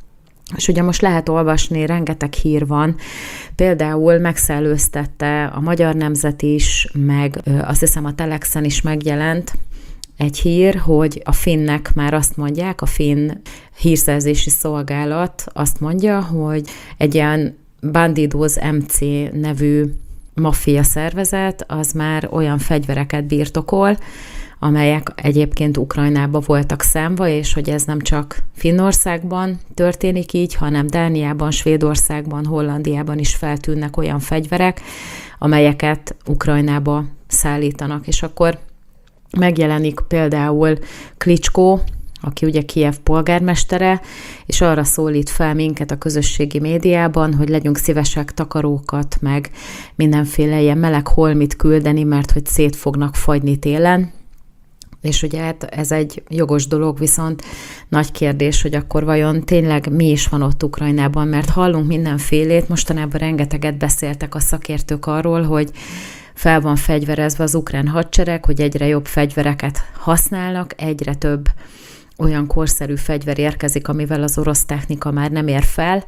És 0.57 0.69
ugye 0.69 0.83
most 0.83 1.01
lehet 1.01 1.29
olvasni, 1.29 1.87
rengeteg 1.87 2.33
hír 2.33 2.67
van, 2.67 2.97
például 3.55 4.19
megszellőztette 4.19 5.45
a 5.45 5.61
Magyar 5.61 5.95
Nemzet 5.95 6.43
is, 6.43 6.89
meg 6.93 7.41
azt 7.61 7.81
hiszem 7.81 8.05
a 8.05 8.15
Telexen 8.15 8.65
is 8.65 8.81
megjelent, 8.81 9.53
egy 10.17 10.39
hír, 10.39 10.75
hogy 10.77 11.23
a 11.25 11.33
finnek 11.33 11.95
már 11.95 12.15
azt 12.15 12.37
mondják, 12.37 12.81
a 12.81 12.87
finn 12.87 13.31
hírszerzési 13.79 14.51
szolgálat 14.51 15.45
azt 15.53 15.81
mondja, 15.81 16.23
hogy 16.23 16.69
egy 16.97 17.15
ilyen 17.15 17.57
Bandidos 17.93 18.55
MC 18.59 18.99
nevű 19.33 19.85
maffia 20.35 20.83
szervezet, 20.83 21.65
az 21.69 21.93
már 21.93 22.29
olyan 22.31 22.59
fegyvereket 22.59 23.25
birtokol, 23.25 23.97
amelyek 24.59 25.13
egyébként 25.15 25.77
Ukrajnába 25.77 26.41
voltak 26.41 26.83
számva, 26.83 27.29
és 27.29 27.53
hogy 27.53 27.71
ez 27.71 27.85
nem 27.85 28.01
csak 28.01 28.43
Finnországban 28.55 29.61
történik 29.75 30.33
így, 30.33 30.55
hanem 30.55 30.87
Dániában, 30.87 31.51
Svédországban, 31.51 32.45
Hollandiában 32.45 33.19
is 33.19 33.35
feltűnnek 33.35 33.97
olyan 33.97 34.19
fegyverek, 34.21 34.81
amelyeket 35.39 36.17
Ukrajnába 36.27 37.05
szállítanak. 37.27 38.07
És 38.07 38.23
akkor 38.23 38.59
megjelenik 39.39 40.01
például 40.09 40.79
Klicskó, 41.19 41.81
aki 42.23 42.47
ugye 42.47 42.63
Kiev 42.63 42.95
polgármestere, 43.03 44.01
és 44.47 44.61
arra 44.61 44.85
szólít 44.85 45.31
fel 45.31 45.55
minket 45.55 45.91
a 45.91 45.99
közösségi 45.99 46.59
médiában, 46.59 47.35
hogy 47.35 47.49
legyünk 47.49 47.77
szívesek 47.77 48.35
takarókat, 48.35 49.17
meg 49.21 49.51
mindenféle 49.95 50.61
ilyen 50.61 50.79
meleg 50.79 51.07
holmit 51.07 51.57
küldeni, 51.57 52.03
mert 52.03 52.31
hogy 52.31 52.47
szét 52.47 52.77
fognak 52.77 53.15
fagyni 53.15 53.57
télen. 53.57 54.13
És 55.03 55.23
ugye 55.23 55.41
hát 55.41 55.65
ez 55.65 55.93
egy 55.93 56.23
jogos 56.29 56.67
dolog, 56.67 56.99
viszont 56.99 57.43
nagy 57.89 58.13
kérdés, 58.13 58.63
hogy 58.63 58.75
akkor 58.75 59.05
vajon 59.05 59.45
tényleg 59.45 59.93
mi 59.93 60.11
is 60.11 60.27
van 60.27 60.43
ott 60.43 60.63
Ukrajnában, 60.63 61.29
mert 61.29 61.49
hallunk 61.49 61.87
mindenfélét, 61.87 62.69
mostanában 62.69 63.21
rengeteget 63.21 63.79
beszéltek 63.79 64.35
a 64.35 64.41
szakértők 64.41 65.07
arról, 65.07 65.43
hogy 65.43 65.71
fel 66.35 66.61
van 66.61 66.77
fegyverezve 66.77 67.45
az 67.45 67.55
ukrán 67.55 67.89
hadsereg, 67.89 68.45
hogy 68.45 68.61
egyre 68.61 68.87
jobb 68.87 69.07
fegyvereket 69.07 69.79
használnak, 69.99 70.83
egyre 70.83 71.15
több 71.15 71.49
olyan 72.19 72.47
korszerű 72.47 72.97
fegyver 72.97 73.39
érkezik, 73.39 73.89
amivel 73.89 74.23
az 74.23 74.39
orosz 74.39 74.65
technika 74.65 75.11
már 75.11 75.31
nem 75.31 75.47
ér 75.47 75.63
fel, 75.63 76.05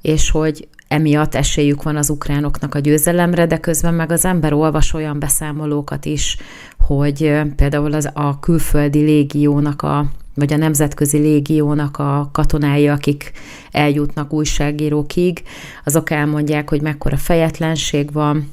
és 0.00 0.30
hogy 0.30 0.68
emiatt 0.88 1.34
esélyük 1.34 1.82
van 1.82 1.96
az 1.96 2.10
ukránoknak 2.10 2.74
a 2.74 2.78
győzelemre, 2.78 3.46
de 3.46 3.58
közben 3.58 3.94
meg 3.94 4.12
az 4.12 4.24
ember 4.24 4.52
olvas 4.52 4.92
olyan 4.92 5.18
beszámolókat 5.18 6.04
is, 6.04 6.36
hogy 6.78 7.40
például 7.56 7.92
az 7.92 8.10
a 8.12 8.40
külföldi 8.40 9.00
légiónak 9.00 9.82
a 9.82 10.06
vagy 10.34 10.52
a 10.52 10.56
nemzetközi 10.56 11.18
légiónak 11.18 11.98
a 11.98 12.28
katonái, 12.32 12.88
akik 12.88 13.32
eljutnak 13.70 14.32
újságírókig, 14.32 15.42
azok 15.84 16.10
elmondják, 16.10 16.68
hogy 16.68 16.80
mekkora 16.82 17.16
fejetlenség 17.16 18.12
van. 18.12 18.50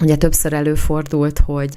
Ugye 0.00 0.16
többször 0.16 0.52
előfordult, 0.52 1.38
hogy 1.38 1.74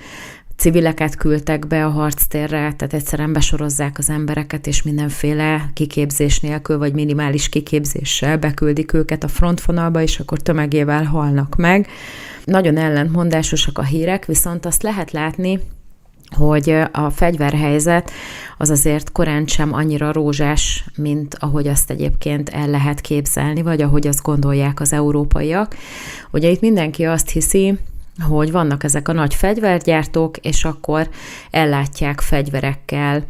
civileket 0.57 1.15
küldtek 1.15 1.67
be 1.67 1.85
a 1.85 1.89
harctérre, 1.89 2.73
tehát 2.77 2.93
egyszerűen 2.93 3.33
besorozzák 3.33 3.97
az 3.97 4.09
embereket, 4.09 4.67
és 4.67 4.83
mindenféle 4.83 5.69
kiképzés 5.73 6.39
nélkül, 6.39 6.77
vagy 6.77 6.93
minimális 6.93 7.49
kiképzéssel 7.49 8.37
beküldik 8.37 8.93
őket 8.93 9.23
a 9.23 9.27
frontvonalba, 9.27 10.01
és 10.01 10.19
akkor 10.19 10.41
tömegével 10.41 11.03
halnak 11.03 11.55
meg. 11.55 11.87
Nagyon 12.43 12.77
ellentmondásosak 12.77 13.77
a 13.77 13.83
hírek, 13.83 14.25
viszont 14.25 14.65
azt 14.65 14.83
lehet 14.83 15.11
látni, 15.11 15.59
hogy 16.29 16.69
a 16.91 17.09
fegyverhelyzet 17.09 18.11
az 18.57 18.69
azért 18.69 19.11
korán 19.11 19.47
sem 19.47 19.73
annyira 19.73 20.11
rózsás, 20.11 20.85
mint 20.95 21.35
ahogy 21.39 21.67
azt 21.67 21.91
egyébként 21.91 22.49
el 22.49 22.67
lehet 22.67 23.01
képzelni, 23.01 23.61
vagy 23.61 23.81
ahogy 23.81 24.07
azt 24.07 24.21
gondolják 24.21 24.79
az 24.79 24.93
európaiak. 24.93 25.75
Ugye 26.31 26.49
itt 26.49 26.61
mindenki 26.61 27.05
azt 27.05 27.29
hiszi, 27.29 27.77
hogy 28.19 28.51
vannak 28.51 28.83
ezek 28.83 29.07
a 29.07 29.13
nagy 29.13 29.33
fegyvergyártók, 29.33 30.37
és 30.37 30.65
akkor 30.65 31.09
ellátják 31.51 32.21
fegyverekkel 32.21 33.23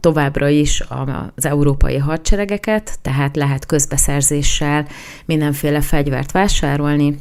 továbbra 0.00 0.48
is 0.48 0.84
az 1.34 1.46
európai 1.46 1.96
hadseregeket, 1.96 2.98
tehát 3.02 3.36
lehet 3.36 3.66
közbeszerzéssel 3.66 4.86
mindenféle 5.24 5.80
fegyvert 5.80 6.32
vásárolni, 6.32 7.18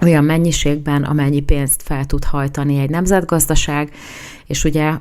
olyan 0.00 0.24
mennyiségben, 0.24 1.02
amennyi 1.02 1.40
pénzt 1.40 1.82
fel 1.82 2.04
tud 2.04 2.24
hajtani 2.24 2.78
egy 2.78 2.90
nemzetgazdaság, 2.90 3.90
és 4.46 4.64
ugye 4.64 4.92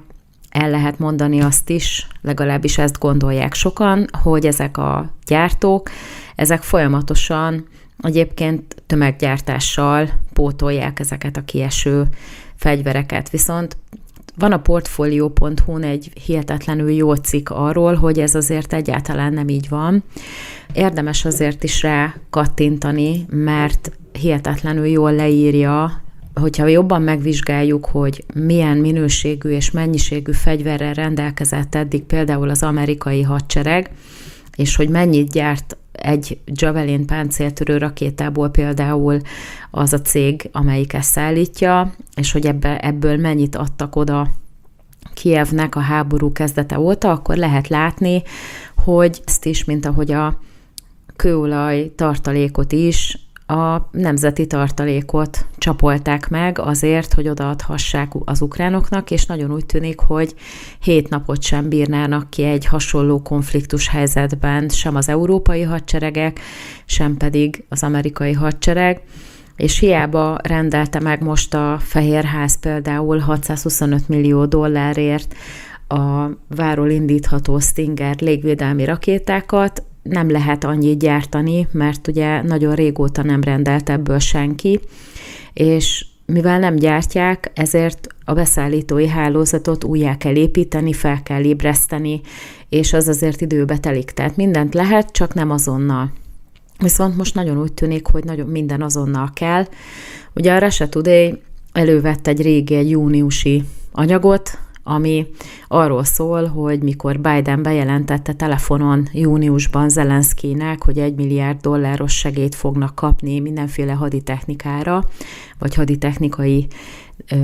el 0.49 0.69
lehet 0.69 0.99
mondani 0.99 1.41
azt 1.41 1.69
is, 1.69 2.07
legalábbis 2.21 2.77
ezt 2.77 2.99
gondolják 2.99 3.53
sokan, 3.53 4.05
hogy 4.21 4.45
ezek 4.45 4.77
a 4.77 5.11
gyártók, 5.25 5.89
ezek 6.35 6.61
folyamatosan 6.61 7.67
egyébként 7.97 8.83
tömeggyártással 8.87 10.09
pótolják 10.33 10.99
ezeket 10.99 11.37
a 11.37 11.45
kieső 11.45 12.07
fegyvereket. 12.55 13.29
Viszont 13.29 13.77
van 14.37 14.51
a 14.51 14.61
portfolio.hu-n 14.61 15.83
egy 15.83 16.11
hihetetlenül 16.25 16.91
jó 16.91 17.13
cikk 17.13 17.49
arról, 17.49 17.95
hogy 17.95 18.19
ez 18.19 18.35
azért 18.35 18.73
egyáltalán 18.73 19.33
nem 19.33 19.47
így 19.47 19.69
van. 19.69 20.03
Érdemes 20.73 21.25
azért 21.25 21.63
is 21.63 21.81
rá 21.81 22.15
kattintani, 22.29 23.25
mert 23.29 23.91
hihetetlenül 24.11 24.85
jól 24.85 25.13
leírja, 25.13 26.01
hogyha 26.33 26.67
jobban 26.67 27.01
megvizsgáljuk, 27.01 27.85
hogy 27.85 28.23
milyen 28.33 28.77
minőségű 28.77 29.49
és 29.49 29.71
mennyiségű 29.71 30.31
fegyverrel 30.31 30.93
rendelkezett 30.93 31.75
eddig 31.75 32.03
például 32.03 32.49
az 32.49 32.63
amerikai 32.63 33.21
hadsereg, 33.21 33.91
és 34.55 34.75
hogy 34.75 34.89
mennyit 34.89 35.31
gyárt 35.31 35.77
egy 35.93 36.39
Javelin 36.45 37.05
páncéltörő 37.05 37.77
rakétából 37.77 38.49
például 38.49 39.21
az 39.71 39.93
a 39.93 40.01
cég, 40.01 40.49
amelyik 40.51 40.93
ezt 40.93 41.11
szállítja, 41.11 41.93
és 42.15 42.31
hogy 42.31 42.45
ebbe, 42.45 42.79
ebből 42.79 43.17
mennyit 43.17 43.55
adtak 43.55 43.95
oda 43.95 44.29
Kievnek 45.13 45.75
a 45.75 45.79
háború 45.79 46.31
kezdete 46.31 46.79
óta, 46.79 47.11
akkor 47.11 47.35
lehet 47.35 47.67
látni, 47.67 48.23
hogy 48.83 49.21
ezt 49.25 49.45
is, 49.45 49.63
mint 49.63 49.85
ahogy 49.85 50.11
a 50.11 50.39
kőolaj 51.15 51.91
tartalékot 51.95 52.71
is 52.71 53.17
a 53.45 53.89
nemzeti 53.91 54.47
tartalékot 54.47 55.45
csapolták 55.57 56.29
meg 56.29 56.59
azért, 56.59 57.13
hogy 57.13 57.27
odaadhassák 57.27 58.11
az 58.25 58.41
ukránoknak, 58.41 59.11
és 59.11 59.25
nagyon 59.25 59.53
úgy 59.53 59.65
tűnik, 59.65 59.99
hogy 59.99 60.35
hét 60.79 61.09
napot 61.09 61.41
sem 61.41 61.69
bírnának 61.69 62.29
ki 62.29 62.43
egy 62.43 62.65
hasonló 62.65 63.21
konfliktus 63.21 63.87
helyzetben 63.87 64.69
sem 64.69 64.95
az 64.95 65.09
európai 65.09 65.61
hadseregek, 65.61 66.39
sem 66.85 67.17
pedig 67.17 67.65
az 67.69 67.83
amerikai 67.83 68.33
hadsereg, 68.33 69.01
és 69.55 69.79
hiába 69.79 70.37
rendelte 70.43 70.99
meg 70.99 71.21
most 71.23 71.53
a 71.53 71.77
Fehérház 71.79 72.59
például 72.59 73.19
625 73.19 74.07
millió 74.07 74.45
dollárért 74.45 75.35
a 75.87 76.29
váról 76.47 76.89
indítható 76.89 77.59
Stinger 77.59 78.15
légvédelmi 78.19 78.85
rakétákat, 78.85 79.83
nem 80.03 80.31
lehet 80.31 80.63
annyit 80.63 80.99
gyártani, 80.99 81.67
mert 81.71 82.07
ugye 82.07 82.41
nagyon 82.41 82.75
régóta 82.75 83.23
nem 83.23 83.41
rendelt 83.41 83.89
ebből 83.89 84.19
senki, 84.19 84.79
és 85.53 86.05
mivel 86.25 86.59
nem 86.59 86.75
gyártják, 86.75 87.51
ezért 87.55 88.07
a 88.25 88.33
beszállítói 88.33 89.07
hálózatot 89.07 89.83
újjá 89.83 90.17
kell 90.17 90.35
építeni, 90.35 90.93
fel 90.93 91.23
kell 91.23 91.43
ébreszteni, 91.43 92.21
és 92.69 92.93
az 92.93 93.07
azért 93.07 93.41
időbe 93.41 93.77
telik. 93.77 94.11
Tehát 94.11 94.35
mindent 94.35 94.73
lehet, 94.73 95.11
csak 95.11 95.33
nem 95.33 95.49
azonnal. 95.51 96.11
Viszont 96.79 97.17
most 97.17 97.35
nagyon 97.35 97.61
úgy 97.61 97.73
tűnik, 97.73 98.07
hogy 98.07 98.23
nagyon 98.23 98.47
minden 98.47 98.81
azonnal 98.81 99.29
kell. 99.33 99.67
Ugye 100.35 100.53
a 100.53 100.59
Russia 100.59 100.89
Today 100.89 101.41
elővett 101.71 102.27
egy 102.27 102.41
régi, 102.41 102.75
egy 102.75 102.89
júniusi 102.89 103.63
anyagot, 103.91 104.57
ami 104.83 105.27
arról 105.67 106.03
szól, 106.03 106.47
hogy 106.47 106.81
mikor 106.81 107.19
Biden 107.19 107.63
bejelentette 107.63 108.33
telefonon 108.33 109.07
júniusban 109.11 109.89
Zelenszkinek, 109.89 110.83
hogy 110.83 110.99
egy 110.99 111.15
milliárd 111.15 111.61
dolláros 111.61 112.17
segélyt 112.17 112.55
fognak 112.55 112.95
kapni 112.95 113.39
mindenféle 113.39 113.93
haditechnikára, 113.93 115.07
vagy 115.59 115.75
haditechnikai 115.75 116.67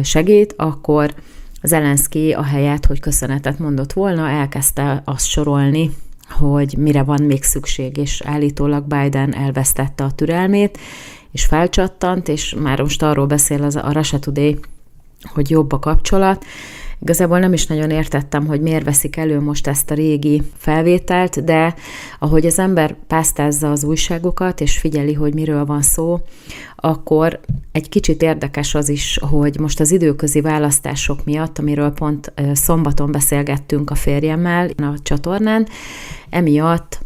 segélyt, 0.04 0.54
akkor 0.58 1.14
Zelenszky 1.64 2.32
a 2.32 2.44
helyet, 2.44 2.86
hogy 2.86 3.00
köszönetet 3.00 3.60
mondott 3.60 3.94
volna, 3.94 4.30
elkezdte 4.30 5.02
azt 5.06 5.28
sorolni, 5.28 5.92
hogy 6.30 6.76
mire 6.78 7.04
van 7.04 7.24
még 7.24 7.44
szükség, 7.44 7.98
és 7.98 8.22
állítólag 8.26 8.84
Biden 8.84 9.36
elvesztette 9.36 10.04
a 10.04 10.12
türelmét, 10.12 10.78
és 11.32 11.46
felcsattant, 11.46 12.28
és 12.28 12.56
már 12.60 12.82
most 12.82 13.04
arról 13.04 13.26
beszél 13.26 13.64
az 13.64 13.76
a 13.76 13.92
Russia 13.92 14.20
Today, 14.20 14.60
hogy 15.24 15.50
jobb 15.50 15.72
a 15.72 15.80
kapcsolat, 15.80 16.46
Igazából 17.02 17.40
nem 17.40 17.54
is 17.54 17.68
nagyon 17.68 17.90
értettem, 17.90 18.46
hogy 18.46 18.62
miért 18.62 18.84
veszik 18.84 19.18
elő 19.18 19.40
most 19.40 19.68
ezt 19.68 19.92
a 19.92 19.94
régi 19.94 20.42
felvételt, 20.58 21.44
de 21.44 21.74
ahogy 22.20 22.46
az 22.46 22.60
ember 22.60 22.96
pásztázza 23.08 23.72
az 23.72 23.84
újságokat, 23.84 24.62
és 24.62 24.78
figyeli, 24.78 25.14
hogy 25.14 25.34
miről 25.34 25.66
van 25.66 25.82
szó, 25.82 26.20
akkor 26.76 27.40
egy 27.72 27.90
kicsit 27.90 28.22
érdekes 28.22 28.76
az 28.76 28.90
is, 28.90 29.20
hogy 29.22 29.60
most 29.60 29.80
az 29.80 29.92
időközi 29.92 30.42
választások 30.42 31.26
miatt, 31.26 31.60
amiről 31.60 31.92
pont 31.92 32.34
szombaton 32.54 33.12
beszélgettünk 33.12 33.90
a 33.90 33.96
férjemmel 33.96 34.70
a 34.78 35.00
csatornán, 35.04 35.68
emiatt 36.30 37.00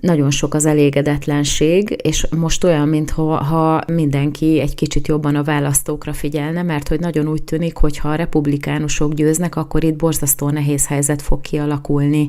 nagyon 0.00 0.30
sok 0.30 0.54
az 0.54 0.66
elégedetlenség, 0.66 1.96
és 2.02 2.26
most 2.36 2.64
olyan, 2.64 2.88
mintha 2.88 3.42
ha 3.44 3.82
mindenki 3.86 4.60
egy 4.60 4.74
kicsit 4.74 5.08
jobban 5.08 5.34
a 5.34 5.42
választókra 5.42 6.12
figyelne, 6.12 6.62
mert 6.62 6.88
hogy 6.88 7.00
nagyon 7.00 7.28
úgy 7.28 7.42
tűnik, 7.42 7.76
hogy 7.76 7.98
ha 7.98 8.08
a 8.08 8.14
republikánusok 8.14 9.14
győznek, 9.14 9.56
akkor 9.56 9.84
itt 9.84 9.96
borzasztó 9.96 10.50
nehéz 10.50 10.86
helyzet 10.86 11.22
fog 11.22 11.40
kialakulni 11.40 12.28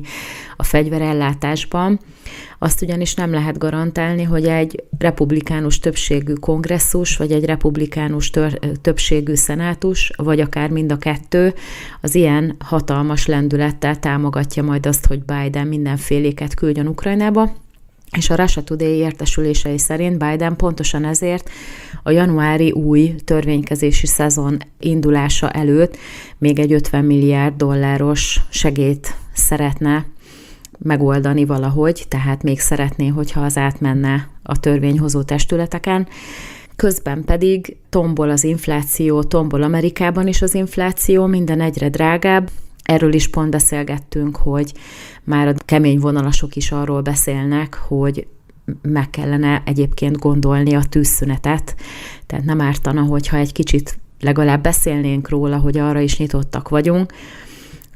a 0.56 0.62
fegyverellátásban. 0.62 2.00
Azt 2.58 2.82
ugyanis 2.82 3.14
nem 3.14 3.30
lehet 3.30 3.58
garantálni, 3.58 4.22
hogy 4.22 4.44
egy 4.44 4.84
republikánus 4.98 5.78
többségű 5.78 6.32
kongresszus, 6.32 7.16
vagy 7.16 7.32
egy 7.32 7.44
republikánus 7.44 8.30
tör, 8.30 8.58
többségű 8.80 9.34
szenátus, 9.34 10.12
vagy 10.16 10.40
akár 10.40 10.70
mind 10.70 10.92
a 10.92 10.96
kettő 10.96 11.54
az 12.00 12.14
ilyen 12.14 12.56
hatalmas 12.58 13.26
lendülettel 13.26 13.98
támogatja 13.98 14.62
majd 14.62 14.86
azt, 14.86 15.06
hogy 15.06 15.22
Biden 15.22 15.66
mindenféléket 15.66 16.54
küldjön 16.54 16.86
Ukrajnába, 16.86 17.52
és 18.16 18.30
a 18.30 18.34
Russia 18.34 18.62
Today 18.62 18.96
értesülései 18.96 19.78
szerint 19.78 20.18
Biden 20.18 20.56
pontosan 20.56 21.04
ezért 21.04 21.50
a 22.02 22.10
januári 22.10 22.70
új 22.70 23.14
törvénykezési 23.24 24.06
szezon 24.06 24.58
indulása 24.80 25.50
előtt 25.50 25.96
még 26.38 26.58
egy 26.58 26.72
50 26.72 27.04
milliárd 27.04 27.56
dolláros 27.56 28.40
segét 28.48 29.14
szeretne 29.34 30.06
megoldani 30.78 31.44
valahogy, 31.44 32.04
tehát 32.08 32.42
még 32.42 32.60
szeretné, 32.60 33.06
hogyha 33.06 33.40
az 33.40 33.56
átmenne 33.56 34.28
a 34.42 34.60
törvényhozó 34.60 35.22
testületeken. 35.22 36.08
Közben 36.76 37.24
pedig 37.24 37.76
tombol 37.88 38.30
az 38.30 38.44
infláció, 38.44 39.22
tombol 39.22 39.62
Amerikában 39.62 40.26
is 40.26 40.42
az 40.42 40.54
infláció, 40.54 41.26
minden 41.26 41.60
egyre 41.60 41.88
drágább. 41.88 42.50
Erről 42.82 43.12
is 43.12 43.28
pont 43.28 43.50
beszélgettünk, 43.50 44.36
hogy 44.36 44.72
már 45.24 45.48
a 45.48 45.54
kemény 45.64 45.98
vonalasok 45.98 46.56
is 46.56 46.72
arról 46.72 47.00
beszélnek, 47.00 47.74
hogy 47.74 48.26
meg 48.82 49.10
kellene 49.10 49.62
egyébként 49.64 50.18
gondolni 50.18 50.74
a 50.74 50.82
tűzszünetet, 50.88 51.74
tehát 52.26 52.44
nem 52.44 52.60
ártana, 52.60 53.02
hogyha 53.02 53.36
egy 53.36 53.52
kicsit 53.52 53.98
legalább 54.20 54.62
beszélnénk 54.62 55.28
róla, 55.28 55.56
hogy 55.56 55.78
arra 55.78 56.00
is 56.00 56.18
nyitottak 56.18 56.68
vagyunk. 56.68 57.12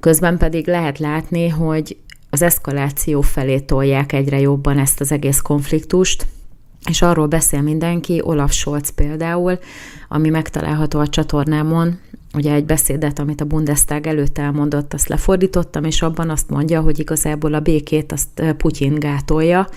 Közben 0.00 0.38
pedig 0.38 0.66
lehet 0.66 0.98
látni, 0.98 1.48
hogy 1.48 1.96
az 2.30 2.42
eszkaláció 2.42 3.20
felé 3.20 3.60
tolják 3.60 4.12
egyre 4.12 4.40
jobban 4.40 4.78
ezt 4.78 5.00
az 5.00 5.12
egész 5.12 5.40
konfliktust, 5.40 6.26
és 6.88 7.02
arról 7.02 7.26
beszél 7.26 7.60
mindenki, 7.60 8.20
Olaf 8.24 8.52
Scholz 8.52 8.88
például, 8.88 9.58
ami 10.08 10.28
megtalálható 10.28 10.98
a 10.98 11.08
csatornámon, 11.08 11.98
ugye 12.34 12.52
egy 12.52 12.64
beszédet, 12.64 13.18
amit 13.18 13.40
a 13.40 13.44
Bundestag 13.44 14.06
előtt 14.06 14.38
elmondott, 14.38 14.94
azt 14.94 15.08
lefordítottam, 15.08 15.84
és 15.84 16.02
abban 16.02 16.30
azt 16.30 16.50
mondja, 16.50 16.80
hogy 16.80 16.98
igazából 16.98 17.54
a 17.54 17.60
békét 17.60 18.12
azt 18.12 18.54
Putyin 18.56 18.94
gátolja, 18.94 19.68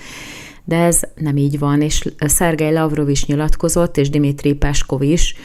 de 0.65 0.75
ez 0.75 1.01
nem 1.15 1.37
így 1.37 1.59
van, 1.59 1.81
és 1.81 2.09
Szergej 2.17 2.73
Lavrov 2.73 3.09
is 3.09 3.25
nyilatkozott, 3.25 3.97
és 3.97 4.09
Dimitri 4.09 4.53
Peskov 4.53 5.01
is 5.01 5.35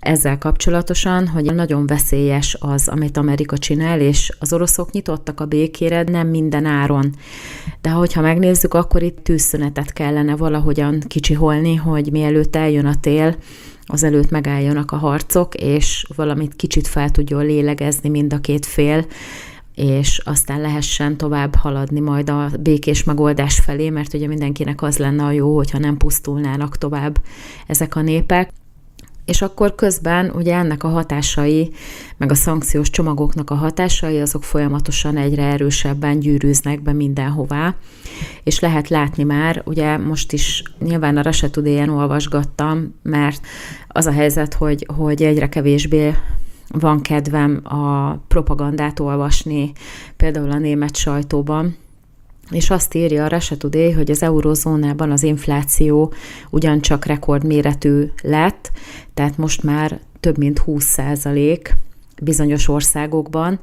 ezzel 0.00 0.38
kapcsolatosan, 0.38 1.28
hogy 1.28 1.54
nagyon 1.54 1.86
veszélyes 1.86 2.56
az, 2.60 2.88
amit 2.88 3.16
Amerika 3.16 3.58
csinál, 3.58 4.00
és 4.00 4.32
az 4.38 4.52
oroszok 4.52 4.90
nyitottak 4.90 5.40
a 5.40 5.44
békére, 5.46 6.02
nem 6.02 6.28
minden 6.28 6.64
áron. 6.64 7.14
De 7.80 7.90
hogyha 7.90 8.20
megnézzük, 8.20 8.74
akkor 8.74 9.02
itt 9.02 9.18
tűzszünetet 9.22 9.92
kellene 9.92 10.36
valahogyan 10.36 11.00
kicsiholni, 11.06 11.74
hogy 11.74 12.10
mielőtt 12.10 12.56
eljön 12.56 12.86
a 12.86 13.00
tél, 13.00 13.36
azelőtt 13.86 14.30
megálljanak 14.30 14.90
a 14.90 14.96
harcok, 14.96 15.54
és 15.54 16.06
valamit 16.16 16.56
kicsit 16.56 16.86
fel 16.86 17.10
tudjon 17.10 17.46
lélegezni 17.46 18.08
mind 18.08 18.32
a 18.32 18.38
két 18.38 18.66
fél, 18.66 19.06
és 19.74 20.20
aztán 20.24 20.60
lehessen 20.60 21.16
tovább 21.16 21.54
haladni 21.54 22.00
majd 22.00 22.30
a 22.30 22.50
békés 22.60 23.04
megoldás 23.04 23.60
felé, 23.60 23.90
mert 23.90 24.14
ugye 24.14 24.26
mindenkinek 24.26 24.82
az 24.82 24.98
lenne 24.98 25.24
a 25.24 25.30
jó, 25.30 25.56
hogyha 25.56 25.78
nem 25.78 25.96
pusztulnának 25.96 26.78
tovább 26.78 27.20
ezek 27.66 27.96
a 27.96 28.00
népek. 28.00 28.52
És 29.24 29.42
akkor 29.42 29.74
közben 29.74 30.30
ugye 30.30 30.54
ennek 30.54 30.84
a 30.84 30.88
hatásai, 30.88 31.70
meg 32.16 32.30
a 32.30 32.34
szankciós 32.34 32.90
csomagoknak 32.90 33.50
a 33.50 33.54
hatásai, 33.54 34.20
azok 34.20 34.44
folyamatosan 34.44 35.16
egyre 35.16 35.42
erősebben 35.42 36.18
gyűrűznek 36.18 36.82
be 36.82 36.92
mindenhová, 36.92 37.74
és 38.42 38.60
lehet 38.60 38.88
látni 38.88 39.22
már, 39.22 39.62
ugye 39.64 39.96
most 39.96 40.32
is 40.32 40.62
nyilván 40.78 41.16
a 41.16 41.22
Resetudéjen 41.22 41.88
olvasgattam, 41.88 42.94
mert 43.02 43.46
az 43.88 44.06
a 44.06 44.12
helyzet, 44.12 44.54
hogy, 44.54 44.86
hogy 44.96 45.22
egyre 45.22 45.48
kevésbé 45.48 46.14
van 46.68 47.00
kedvem 47.00 47.60
a 47.62 48.12
propagandát 48.28 49.00
olvasni, 49.00 49.72
például 50.16 50.50
a 50.50 50.58
német 50.58 50.96
sajtóban, 50.96 51.76
és 52.50 52.70
azt 52.70 52.94
írja 52.94 53.24
a 53.24 53.28
Russia 53.28 53.56
Today, 53.56 53.92
hogy 53.92 54.10
az 54.10 54.22
eurozónában 54.22 55.10
az 55.10 55.22
infláció 55.22 56.12
ugyancsak 56.50 57.04
rekordméretű 57.04 58.10
lett, 58.22 58.70
tehát 59.14 59.36
most 59.36 59.62
már 59.62 60.00
több 60.20 60.38
mint 60.38 60.58
20 60.58 60.84
százalék 60.84 61.76
bizonyos 62.22 62.68
országokban, 62.68 63.60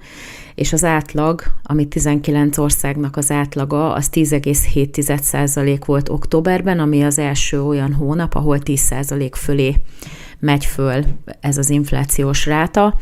és 0.55 0.73
az 0.73 0.83
átlag, 0.83 1.43
ami 1.63 1.87
19 1.87 2.57
országnak 2.57 3.17
az 3.17 3.31
átlaga, 3.31 3.93
az 3.93 4.09
10,7% 4.11 5.81
volt 5.85 6.09
októberben, 6.09 6.79
ami 6.79 7.03
az 7.03 7.17
első 7.17 7.61
olyan 7.63 7.93
hónap, 7.93 8.35
ahol 8.35 8.57
10% 8.63 9.31
fölé 9.35 9.75
megy 10.41 10.65
föl 10.65 11.03
ez 11.39 11.57
az 11.57 11.69
inflációs 11.69 12.45
ráta 12.45 12.97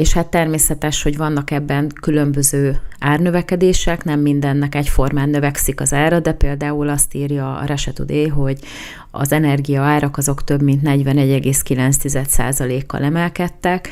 és 0.00 0.12
hát 0.12 0.26
természetes, 0.26 1.02
hogy 1.02 1.16
vannak 1.16 1.50
ebben 1.50 1.90
különböző 2.00 2.80
árnövekedések, 2.98 4.04
nem 4.04 4.20
mindennek 4.20 4.74
egyformán 4.74 5.28
növekszik 5.28 5.80
az 5.80 5.92
ára, 5.92 6.20
de 6.20 6.32
például 6.32 6.88
azt 6.88 7.14
írja 7.14 7.56
a 7.56 7.64
Rese 7.64 7.92
Today, 7.92 8.28
hogy 8.28 8.58
az 9.10 9.32
energia 9.32 9.82
árak 9.82 10.16
azok 10.16 10.44
több 10.44 10.62
mint 10.62 10.80
41,9%-kal 10.84 13.02
emelkedtek, 13.02 13.88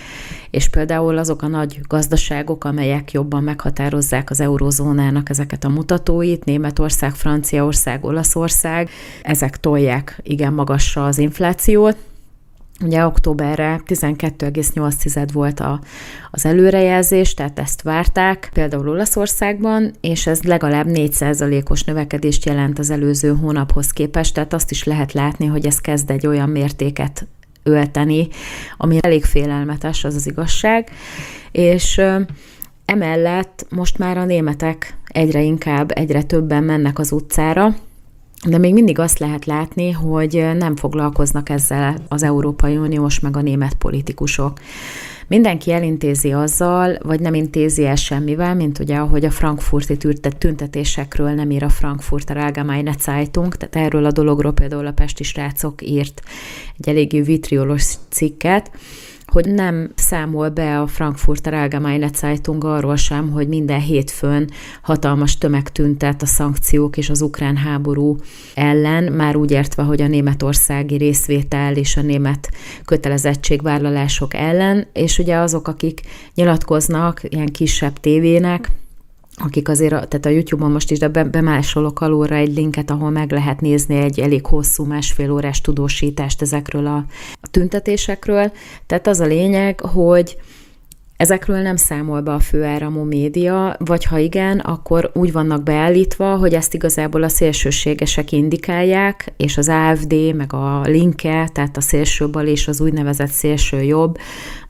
és 0.51 0.69
például 0.69 1.19
azok 1.19 1.43
a 1.43 1.49
nagy 1.49 1.81
gazdaságok, 1.89 2.65
amelyek 2.65 3.13
jobban 3.13 3.43
meghatározzák 3.43 4.31
az 4.31 4.41
eurozónának 4.41 5.31
ezeket 5.31 5.65
a 5.65 5.69
mutatóit, 5.69 6.45
Németország, 6.45 7.15
Franciaország, 7.15 8.05
Olaszország, 8.05 8.91
ezek 9.23 9.57
tolják 9.57 10.21
igen 10.23 10.53
magasra 10.53 11.07
az 11.07 11.19
inflációt, 11.19 11.97
Ugye 12.85 13.07
októberre 13.07 13.81
12,8 13.87 15.29
volt 15.33 15.61
a, 15.61 15.81
az 16.31 16.47
előrejelzés, 16.47 17.35
tehát 17.35 17.59
ezt 17.59 17.83
várták, 17.83 18.51
például 18.53 18.89
Olaszországban, 18.89 19.93
és 20.01 20.27
ez 20.27 20.43
legalább 20.43 20.87
4%-os 20.89 21.83
növekedést 21.83 22.45
jelent 22.45 22.79
az 22.79 22.91
előző 22.91 23.35
hónaphoz 23.35 23.91
képest, 23.91 24.35
tehát 24.35 24.53
azt 24.53 24.71
is 24.71 24.85
lehet 24.85 25.13
látni, 25.13 25.47
hogy 25.47 25.67
ez 25.67 25.81
kezd 25.81 26.11
egy 26.11 26.27
olyan 26.27 26.49
mértéket 26.49 27.27
ölteni, 27.63 28.29
ami 28.77 28.99
elég 29.01 29.25
félelmetes, 29.25 30.05
az 30.05 30.15
az 30.15 30.27
igazság, 30.27 30.91
és 31.53 32.01
emellett 32.85 33.67
most 33.71 33.99
már 33.99 34.19
a 34.19 34.25
németek 34.25 34.97
egyre 35.07 35.43
inkább, 35.43 35.91
egyre 35.95 36.23
többen 36.23 36.65
mennek 36.65 36.99
az 36.99 37.13
utcára, 37.13 37.75
de 38.47 38.59
még 38.59 38.73
mindig 38.73 38.99
azt 38.99 39.19
lehet 39.19 39.45
látni, 39.45 39.91
hogy 39.91 40.47
nem 40.59 40.77
foglalkoznak 40.77 41.49
ezzel 41.49 41.95
az 42.09 42.23
Európai 42.23 42.77
Uniós 42.77 43.21
meg 43.21 43.37
a 43.37 43.41
német 43.41 43.75
politikusok. 43.75 44.61
Mindenki 45.29 45.73
elintézi 45.73 46.33
azzal, 46.33 46.99
vagy 47.03 47.21
nem 47.21 47.35
intézi 47.35 47.87
el 47.87 47.95
semmivel, 47.95 48.55
mint 48.55 48.79
ugye, 48.79 48.97
ahogy 48.97 49.25
a 49.25 49.31
frankfurti 49.31 49.97
tüntetésekről 50.39 51.31
nem 51.31 51.51
ír 51.51 51.63
a 51.63 51.69
Frankfurter 51.69 52.37
Allgemeine 52.37 52.95
Zeitung, 52.99 53.57
tehát 53.57 53.87
erről 53.87 54.05
a 54.05 54.13
dologról 54.13 54.53
például 54.53 54.87
a 54.87 54.93
Pesti 54.93 55.23
srácok 55.23 55.83
írt 55.83 56.23
egy 56.79 56.89
eléggé 56.89 57.21
vitriolos 57.21 57.95
cikket, 58.09 58.71
hogy 59.33 59.47
nem 59.55 59.93
számol 59.95 60.49
be 60.49 60.81
a 60.81 60.87
Frankfurter 60.87 61.55
Allgemeine 61.55 62.11
Zeitung 62.15 62.65
arról 62.65 62.97
sem, 62.97 63.31
hogy 63.31 63.49
minden 63.49 63.81
hétfőn 63.81 64.51
hatalmas 64.83 65.39
tömeg 65.39 65.73
tüntet 65.73 66.23
a 66.23 66.27
szankciók 66.27 66.97
és 66.97 67.11
az 67.11 67.21
ukrán 67.21 67.57
háború 67.57 68.17
ellen, 68.55 69.13
már 69.13 69.37
úgy 69.37 69.51
értve, 69.51 69.83
hogy 69.83 70.01
a 70.01 70.07
németországi 70.07 70.97
részvétel 70.97 71.77
és 71.77 71.97
a 71.97 72.03
német 72.03 72.51
kötelezettségvállalások 72.85 74.35
ellen, 74.35 74.87
és 74.93 75.19
ugye 75.19 75.37
azok, 75.37 75.69
akik 75.69 76.01
nyilatkoznak 76.35 77.21
ilyen 77.23 77.47
kisebb 77.47 78.01
tévének, 78.01 78.71
akik 79.39 79.69
azért, 79.69 79.91
tehát 79.93 80.27
a 80.27 80.29
YouTube-on 80.29 80.71
most 80.71 80.91
is, 80.91 80.99
de 80.99 81.09
bemásolok 81.09 82.01
alulra 82.01 82.35
egy 82.35 82.55
linket, 82.55 82.91
ahol 82.91 83.11
meg 83.11 83.33
lehet 83.33 83.61
nézni 83.61 83.97
egy 83.97 84.21
elég 84.21 84.47
hosszú, 84.47 84.85
másfél 84.85 85.33
órás 85.33 85.61
tudósítást 85.61 86.43
ezekről 86.43 86.87
a, 86.87 87.05
tüntetésekről. 87.51 88.53
Tehát 88.87 89.07
az 89.07 89.21
a 89.21 89.27
lényeg, 89.27 89.81
hogy 89.81 90.37
Ezekről 91.19 91.61
nem 91.61 91.77
számol 91.77 92.21
be 92.21 92.33
a 92.33 92.39
főáramú 92.39 93.03
média, 93.03 93.77
vagy 93.79 94.05
ha 94.05 94.19
igen, 94.19 94.59
akkor 94.59 95.11
úgy 95.15 95.33
vannak 95.33 95.63
beállítva, 95.63 96.37
hogy 96.37 96.55
ezt 96.55 96.75
igazából 96.75 97.23
a 97.23 97.29
szélsőségesek 97.29 98.33
indikálják, 98.33 99.33
és 99.37 99.57
az 99.57 99.69
AFD, 99.69 100.35
meg 100.35 100.53
a 100.53 100.81
Linke, 100.85 101.49
tehát 101.53 101.77
a 101.77 101.81
szélsőbal 101.81 102.47
és 102.47 102.69
az 102.69 102.81
úgynevezett 102.81 103.31
szélső 103.31 103.83
jobb 103.83 104.19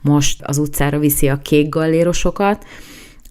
most 0.00 0.42
az 0.42 0.58
utcára 0.58 0.98
viszi 0.98 1.28
a 1.28 1.38
kék 1.38 1.68
gallérosokat, 1.68 2.64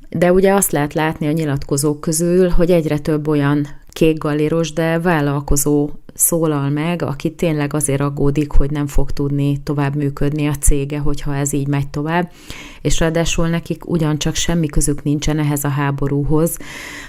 de 0.10 0.32
ugye 0.32 0.54
azt 0.54 0.72
lehet 0.72 0.94
látni 0.94 1.28
a 1.28 1.32
nyilatkozók 1.32 2.02
közül, 2.02 2.50
hogy 2.50 2.72
egyre 2.72 3.00
több 3.00 3.28
olyan 3.28 3.68
kékgalléros, 3.90 4.74
de 4.74 5.00
vállalkozó 5.00 5.90
szólal 6.14 6.70
meg, 6.70 7.02
aki 7.02 7.32
tényleg 7.36 7.74
azért 7.74 8.02
aggódik, 8.02 8.52
hogy 8.52 8.72
nem 8.72 8.88
fog 8.88 9.12
tudni 9.12 9.62
tovább 9.64 9.96
működni 9.96 10.48
a 10.48 10.56
cége, 10.56 11.00
hogyha 11.00 11.36
ez 11.36 11.54
így 11.54 11.68
megy 11.68 11.88
tovább, 11.88 12.32
és 12.82 13.00
ráadásul 13.00 13.48
nekik 13.48 13.90
ugyancsak 13.90 14.36
semmi 14.36 14.68
közük 14.68 15.04
nincsen 15.04 15.40
ehhez 15.40 15.64
a 15.64 15.68
háborúhoz, 15.70 16.58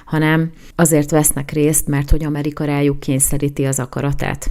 hanem 0.05 0.51
azért 0.75 1.11
vesznek 1.11 1.51
részt, 1.51 1.89
mert 1.89 2.11
hogy 2.11 2.25
Amerika 2.25 2.65
rájuk 2.65 3.01
kényszeríti 3.01 3.65
az 3.65 3.79
akaratát. 3.79 4.51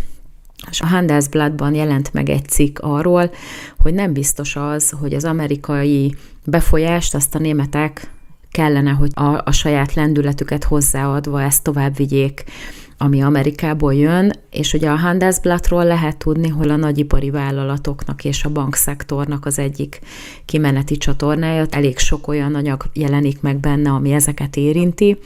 És 0.69 0.81
a 0.81 0.85
Handelsblattban 0.85 1.73
jelent 1.73 2.13
meg 2.13 2.29
egy 2.29 2.47
cikk 2.47 2.79
arról, 2.79 3.31
hogy 3.79 3.93
nem 3.93 4.13
biztos 4.13 4.55
az, 4.55 4.89
hogy 4.89 5.13
az 5.13 5.23
amerikai 5.23 6.15
befolyást 6.45 7.15
azt 7.15 7.35
a 7.35 7.39
németek 7.39 8.09
kellene, 8.57 8.91
hogy 8.91 9.11
a, 9.13 9.41
a 9.45 9.51
saját 9.51 9.93
lendületüket 9.93 10.63
hozzáadva 10.63 11.41
ezt 11.41 11.63
tovább 11.63 11.95
vigyék, 11.95 12.43
ami 12.97 13.21
Amerikából 13.21 13.93
jön, 13.93 14.31
és 14.51 14.73
ugye 14.73 14.89
a 14.89 14.95
Handelsblattról 14.95 15.85
lehet 15.85 16.17
tudni, 16.17 16.47
hogy 16.47 16.69
a 16.69 16.75
nagyipari 16.75 17.29
vállalatoknak 17.29 18.23
és 18.23 18.43
a 18.43 18.49
bankszektornak 18.49 19.45
az 19.45 19.59
egyik 19.59 19.99
kimeneti 20.45 20.97
csatornája, 20.97 21.65
elég 21.69 21.97
sok 21.97 22.27
olyan 22.27 22.55
anyag 22.55 22.83
jelenik 22.93 23.41
meg 23.41 23.57
benne, 23.57 23.89
ami 23.89 24.11
ezeket 24.11 24.55
érinti, 24.55 25.17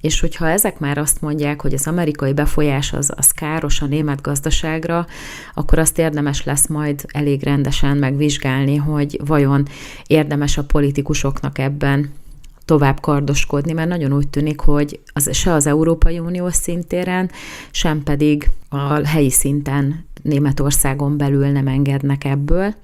és 0.00 0.20
hogyha 0.20 0.48
ezek 0.48 0.78
már 0.78 0.98
azt 0.98 1.20
mondják, 1.20 1.60
hogy 1.60 1.74
az 1.74 1.86
amerikai 1.86 2.32
befolyás 2.32 2.92
az, 2.92 3.12
az 3.16 3.30
káros 3.30 3.80
a 3.80 3.86
német 3.86 4.20
gazdaságra, 4.20 5.06
akkor 5.54 5.78
azt 5.78 5.98
érdemes 5.98 6.44
lesz 6.44 6.66
majd 6.66 7.04
elég 7.08 7.42
rendesen 7.42 7.96
megvizsgálni, 7.96 8.76
hogy 8.76 9.20
vajon 9.24 9.66
érdemes 10.06 10.58
a 10.58 10.64
politikusoknak 10.64 11.58
ebben 11.58 12.22
tovább 12.64 13.00
kardoskodni, 13.00 13.72
mert 13.72 13.88
nagyon 13.88 14.12
úgy 14.12 14.28
tűnik, 14.28 14.60
hogy 14.60 15.00
az, 15.12 15.34
se 15.34 15.52
az 15.52 15.66
Európai 15.66 16.18
Unió 16.18 16.48
szintéren, 16.48 17.30
sem 17.70 18.02
pedig 18.02 18.50
a 18.68 19.06
helyi 19.06 19.30
szinten 19.30 20.06
Németországon 20.22 21.16
belül 21.16 21.46
nem 21.46 21.66
engednek 21.66 22.24
ebből. 22.24 22.74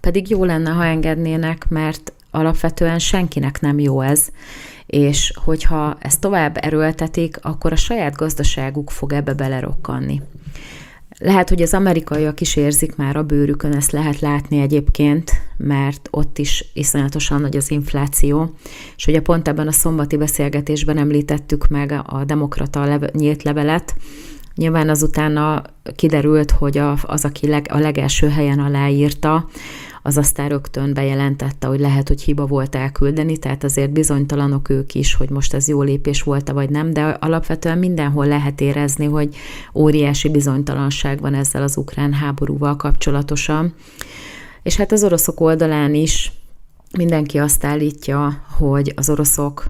Pedig 0.00 0.30
jó 0.30 0.44
lenne, 0.44 0.70
ha 0.70 0.84
engednének, 0.84 1.68
mert 1.68 2.12
alapvetően 2.30 2.98
senkinek 2.98 3.60
nem 3.60 3.78
jó 3.78 4.00
ez, 4.00 4.28
és 4.86 5.32
hogyha 5.44 5.96
ezt 5.98 6.20
tovább 6.20 6.58
erőltetik, 6.60 7.38
akkor 7.42 7.72
a 7.72 7.76
saját 7.76 8.16
gazdaságuk 8.16 8.90
fog 8.90 9.12
ebbe 9.12 9.34
belerokkanni. 9.34 10.20
Lehet, 11.24 11.48
hogy 11.48 11.62
az 11.62 11.74
amerikaiak 11.74 12.40
is 12.40 12.56
érzik 12.56 12.96
már 12.96 13.16
a 13.16 13.22
bőrükön, 13.22 13.74
ezt 13.74 13.90
lehet 13.92 14.20
látni 14.20 14.60
egyébként, 14.60 15.30
mert 15.56 16.08
ott 16.10 16.38
is 16.38 16.70
iszonyatosan 16.74 17.40
nagy 17.40 17.56
az 17.56 17.70
infláció, 17.70 18.54
és 18.96 19.06
ugye 19.06 19.20
pont 19.20 19.48
ebben 19.48 19.66
a 19.66 19.72
szombati 19.72 20.16
beszélgetésben 20.16 20.98
említettük 20.98 21.68
meg 21.68 22.02
a 22.06 22.24
demokrata 22.24 22.98
nyílt 23.12 23.42
levelet, 23.42 23.94
Nyilván 24.54 24.88
azután 24.88 25.62
kiderült, 25.96 26.50
hogy 26.50 26.78
az, 27.02 27.24
aki 27.24 27.48
leg, 27.48 27.66
a 27.70 27.78
legelső 27.78 28.28
helyen 28.28 28.58
aláírta, 28.58 29.48
az 30.02 30.16
aztán 30.16 30.48
rögtön 30.48 30.94
bejelentette, 30.94 31.66
hogy 31.66 31.80
lehet, 31.80 32.08
hogy 32.08 32.22
hiba 32.22 32.46
volt 32.46 32.74
elküldeni, 32.74 33.36
tehát 33.36 33.64
azért 33.64 33.92
bizonytalanok 33.92 34.68
ők 34.68 34.94
is, 34.94 35.14
hogy 35.14 35.30
most 35.30 35.54
ez 35.54 35.68
jó 35.68 35.82
lépés 35.82 36.22
volt-e 36.22 36.52
vagy 36.52 36.70
nem, 36.70 36.92
de 36.92 37.02
alapvetően 37.02 37.78
mindenhol 37.78 38.26
lehet 38.26 38.60
érezni, 38.60 39.04
hogy 39.04 39.36
óriási 39.74 40.28
bizonytalanság 40.28 41.20
van 41.20 41.34
ezzel 41.34 41.62
az 41.62 41.76
ukrán 41.76 42.12
háborúval 42.12 42.76
kapcsolatosan. 42.76 43.74
És 44.62 44.76
hát 44.76 44.92
az 44.92 45.04
oroszok 45.04 45.40
oldalán 45.40 45.94
is 45.94 46.32
mindenki 46.98 47.38
azt 47.38 47.64
állítja, 47.64 48.42
hogy 48.58 48.92
az 48.96 49.10
oroszok 49.10 49.64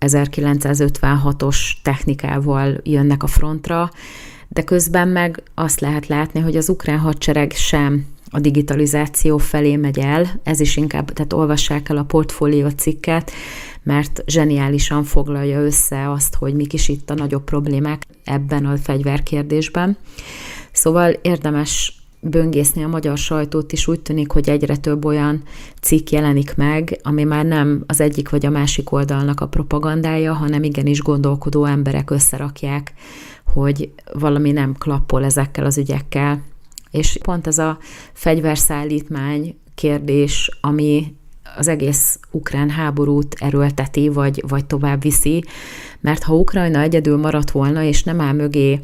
1956-os 0.00 1.56
technikával 1.82 2.80
jönnek 2.82 3.22
a 3.22 3.26
frontra, 3.26 3.90
de 4.48 4.62
közben 4.62 5.08
meg 5.08 5.42
azt 5.54 5.80
lehet 5.80 6.06
látni, 6.06 6.40
hogy 6.40 6.56
az 6.56 6.68
ukrán 6.68 6.98
hadsereg 6.98 7.52
sem 7.52 8.06
a 8.34 8.40
digitalizáció 8.40 9.38
felé 9.38 9.76
megy 9.76 9.98
el, 9.98 10.40
ez 10.42 10.60
is 10.60 10.76
inkább, 10.76 11.12
tehát 11.12 11.32
olvassák 11.32 11.88
el 11.88 11.96
a 11.96 12.04
portfólió 12.04 12.68
cikket, 12.68 13.30
mert 13.82 14.22
zseniálisan 14.26 15.04
foglalja 15.04 15.60
össze 15.60 16.10
azt, 16.10 16.34
hogy 16.34 16.54
mik 16.54 16.72
is 16.72 16.88
itt 16.88 17.10
a 17.10 17.14
nagyobb 17.14 17.44
problémák 17.44 18.06
ebben 18.24 18.66
a 18.66 18.76
fegyverkérdésben. 18.76 19.96
Szóval 20.72 21.10
érdemes 21.22 22.02
böngészni 22.20 22.84
a 22.84 22.88
magyar 22.88 23.18
sajtót 23.18 23.72
is 23.72 23.88
úgy 23.88 24.00
tűnik, 24.00 24.30
hogy 24.30 24.48
egyre 24.48 24.76
több 24.76 25.04
olyan 25.04 25.42
cikk 25.80 26.10
jelenik 26.10 26.54
meg, 26.56 27.00
ami 27.02 27.24
már 27.24 27.44
nem 27.44 27.84
az 27.86 28.00
egyik 28.00 28.30
vagy 28.30 28.46
a 28.46 28.50
másik 28.50 28.92
oldalnak 28.92 29.40
a 29.40 29.48
propagandája, 29.48 30.32
hanem 30.32 30.62
igenis 30.62 31.02
gondolkodó 31.02 31.64
emberek 31.64 32.10
összerakják, 32.10 32.92
hogy 33.46 33.92
valami 34.12 34.52
nem 34.52 34.74
klappol 34.78 35.24
ezekkel 35.24 35.64
az 35.64 35.78
ügyekkel. 35.78 36.42
És 36.92 37.18
pont 37.22 37.46
ez 37.46 37.58
a 37.58 37.78
fegyverszállítmány 38.12 39.56
kérdés, 39.74 40.58
ami 40.60 41.14
az 41.56 41.68
egész 41.68 42.18
ukrán 42.30 42.70
háborút 42.70 43.34
erőlteti, 43.38 44.08
vagy, 44.08 44.44
vagy 44.48 44.64
tovább 44.64 45.02
viszi, 45.02 45.44
mert 46.00 46.22
ha 46.22 46.34
Ukrajna 46.34 46.80
egyedül 46.80 47.16
maradt 47.16 47.50
volna, 47.50 47.82
és 47.82 48.02
nem 48.02 48.20
áll 48.20 48.32
mögé 48.32 48.80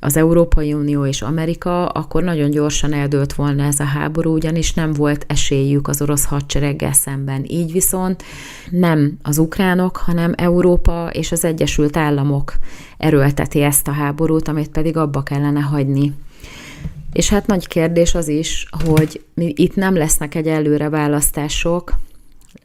az 0.00 0.16
Európai 0.16 0.72
Unió 0.72 1.06
és 1.06 1.22
Amerika, 1.22 1.86
akkor 1.86 2.22
nagyon 2.22 2.50
gyorsan 2.50 2.92
eldőlt 2.92 3.32
volna 3.34 3.64
ez 3.64 3.80
a 3.80 3.84
háború, 3.84 4.32
ugyanis 4.32 4.74
nem 4.74 4.92
volt 4.92 5.24
esélyük 5.28 5.88
az 5.88 6.02
orosz 6.02 6.24
hadsereggel 6.24 6.92
szemben. 6.92 7.44
Így 7.46 7.72
viszont 7.72 8.24
nem 8.70 9.18
az 9.22 9.38
ukránok, 9.38 9.96
hanem 9.96 10.32
Európa 10.36 11.10
és 11.12 11.32
az 11.32 11.44
Egyesült 11.44 11.96
Államok 11.96 12.54
erőlteti 12.98 13.62
ezt 13.62 13.88
a 13.88 13.92
háborút, 13.92 14.48
amit 14.48 14.68
pedig 14.68 14.96
abba 14.96 15.22
kellene 15.22 15.60
hagyni. 15.60 16.14
És 17.16 17.28
hát 17.28 17.46
nagy 17.46 17.66
kérdés 17.66 18.14
az 18.14 18.28
is, 18.28 18.68
hogy 18.94 19.24
itt 19.34 19.74
nem 19.74 19.94
lesznek 19.94 20.34
egyelőre 20.34 20.88
választások, 20.88 21.94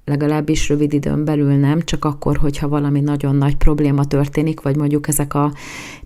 legalábbis 0.06 0.70
rövid 0.70 0.94
időn 0.94 1.26
belül 1.26 1.54
nem, 1.54 1.82
csak 1.82 2.06
akkor, 2.06 2.38
hogyha 2.38 2.68
valami 2.68 3.00
nagyon 3.00 3.36
nagy 3.36 3.56
probléma 3.56 4.06
történik, 4.06 4.62
vagy 4.62 4.76
mondjuk 4.76 5.08
ezek 5.08 5.34
a 5.34 5.54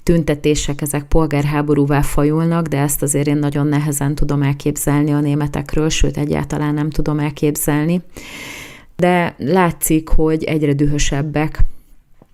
tüntetések, 0.03 0.81
ezek 0.81 1.03
polgárháborúvá 1.03 2.01
fajulnak, 2.01 2.67
de 2.67 2.77
ezt 2.77 3.01
azért 3.01 3.27
én 3.27 3.37
nagyon 3.37 3.67
nehezen 3.67 4.15
tudom 4.15 4.41
elképzelni 4.41 5.11
a 5.11 5.19
németekről, 5.19 5.89
sőt, 5.89 6.17
egyáltalán 6.17 6.73
nem 6.73 6.89
tudom 6.89 7.19
elképzelni. 7.19 8.01
De 8.95 9.35
látszik, 9.37 10.09
hogy 10.09 10.43
egyre 10.43 10.73
dühösebbek 10.73 11.63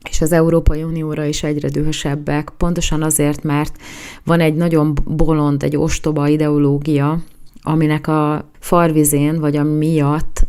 és 0.09 0.21
az 0.21 0.31
Európai 0.31 0.83
Unióra 0.83 1.25
is 1.25 1.43
egyre 1.43 1.69
dühösebbek, 1.69 2.51
pontosan 2.57 3.03
azért, 3.03 3.43
mert 3.43 3.75
van 4.23 4.39
egy 4.39 4.55
nagyon 4.55 4.97
bolond, 5.05 5.63
egy 5.63 5.77
ostoba 5.77 6.27
ideológia, 6.27 7.21
aminek 7.61 8.07
a 8.07 8.49
farvizén, 8.59 9.39
vagy 9.39 9.55
a 9.55 9.63
miatt 9.63 10.47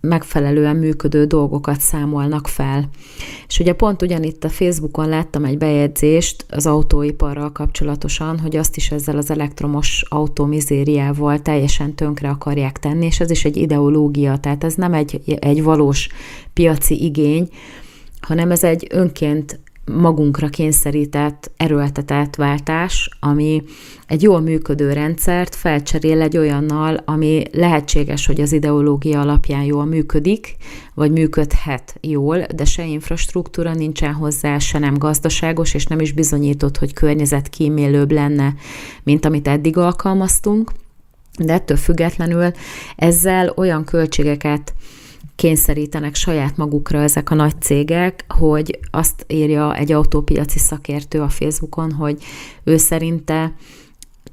megfelelően 0.00 0.76
működő 0.76 1.24
dolgokat 1.24 1.80
számolnak 1.80 2.46
fel. 2.46 2.88
És 3.48 3.58
ugye 3.58 3.72
pont 3.72 4.02
ugyanitt 4.02 4.44
a 4.44 4.48
Facebookon 4.48 5.08
láttam 5.08 5.44
egy 5.44 5.58
bejegyzést 5.58 6.44
az 6.50 6.66
autóiparral 6.66 7.52
kapcsolatosan, 7.52 8.38
hogy 8.38 8.56
azt 8.56 8.76
is 8.76 8.90
ezzel 8.90 9.16
az 9.16 9.30
elektromos 9.30 10.04
autómizériával 10.08 11.38
teljesen 11.38 11.94
tönkre 11.94 12.28
akarják 12.28 12.78
tenni, 12.78 13.06
és 13.06 13.20
ez 13.20 13.30
is 13.30 13.44
egy 13.44 13.56
ideológia, 13.56 14.36
tehát 14.36 14.64
ez 14.64 14.74
nem 14.74 14.94
egy, 14.94 15.20
egy 15.38 15.62
valós 15.62 16.08
piaci 16.52 17.04
igény, 17.04 17.48
hanem 18.20 18.50
ez 18.50 18.64
egy 18.64 18.86
önként 18.90 19.60
magunkra 19.88 20.48
kényszerített, 20.48 21.50
erőltetett 21.56 22.34
váltás, 22.34 23.10
ami 23.20 23.62
egy 24.06 24.22
jól 24.22 24.40
működő 24.40 24.92
rendszert 24.92 25.54
felcserél 25.54 26.20
egy 26.20 26.36
olyannal, 26.36 27.02
ami 27.04 27.42
lehetséges, 27.52 28.26
hogy 28.26 28.40
az 28.40 28.52
ideológia 28.52 29.20
alapján 29.20 29.62
jól 29.62 29.84
működik, 29.84 30.56
vagy 30.94 31.10
működhet 31.10 31.98
jól, 32.00 32.46
de 32.54 32.64
se 32.64 32.84
infrastruktúra 32.84 33.74
nincsen 33.74 34.12
hozzá, 34.12 34.58
se 34.58 34.78
nem 34.78 34.94
gazdaságos, 34.94 35.74
és 35.74 35.86
nem 35.86 36.00
is 36.00 36.12
bizonyított, 36.12 36.78
hogy 36.78 36.92
környezetkímélőbb 36.92 38.10
lenne, 38.10 38.54
mint 39.02 39.24
amit 39.24 39.48
eddig 39.48 39.76
alkalmaztunk. 39.76 40.72
De 41.38 41.52
ettől 41.52 41.76
függetlenül 41.76 42.50
ezzel 42.96 43.52
olyan 43.56 43.84
költségeket 43.84 44.74
kényszerítenek 45.38 46.14
saját 46.14 46.56
magukra 46.56 47.02
ezek 47.02 47.30
a 47.30 47.34
nagy 47.34 47.60
cégek, 47.60 48.24
hogy 48.28 48.78
azt 48.90 49.24
írja 49.28 49.76
egy 49.76 49.92
autópiaci 49.92 50.58
szakértő 50.58 51.20
a 51.20 51.28
Facebookon, 51.28 51.92
hogy 51.92 52.22
ő 52.64 52.76
szerinte 52.76 53.52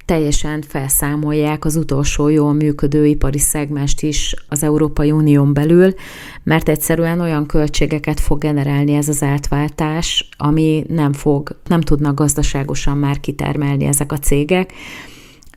teljesen 0.05 0.61
felszámolják 0.61 1.65
az 1.65 1.75
utolsó 1.75 2.27
jól 2.27 2.53
működő 2.53 3.05
ipari 3.05 3.39
szegmest 3.39 4.01
is 4.01 4.35
az 4.49 4.63
Európai 4.63 5.11
Unión 5.11 5.53
belül, 5.53 5.93
mert 6.43 6.69
egyszerűen 6.69 7.19
olyan 7.19 7.45
költségeket 7.45 8.19
fog 8.19 8.39
generálni 8.39 8.93
ez 8.93 9.09
az 9.09 9.23
átváltás, 9.23 10.29
ami 10.37 10.85
nem 10.87 11.13
fog, 11.13 11.59
nem 11.67 11.81
tudnak 11.81 12.15
gazdaságosan 12.15 12.97
már 12.97 13.19
kitermelni 13.19 13.85
ezek 13.85 14.11
a 14.11 14.19
cégek, 14.19 14.73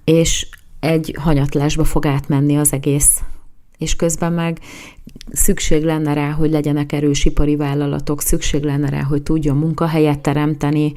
és 0.04 0.48
egy 0.80 1.16
hanyatlásba 1.20 1.84
fog 1.84 2.06
átmenni 2.06 2.56
az 2.56 2.72
egész. 2.72 3.22
És 3.78 3.96
közben 3.96 4.32
meg 4.32 4.60
szükség 5.32 5.84
lenne 5.84 6.12
rá, 6.12 6.30
hogy 6.30 6.50
legyenek 6.50 6.92
erős 6.92 7.24
ipari 7.24 7.56
vállalatok, 7.56 8.22
szükség 8.22 8.62
lenne 8.62 8.88
rá, 8.88 9.02
hogy 9.02 9.22
tudjon 9.22 9.56
munkahelyet 9.56 10.18
teremteni 10.18 10.92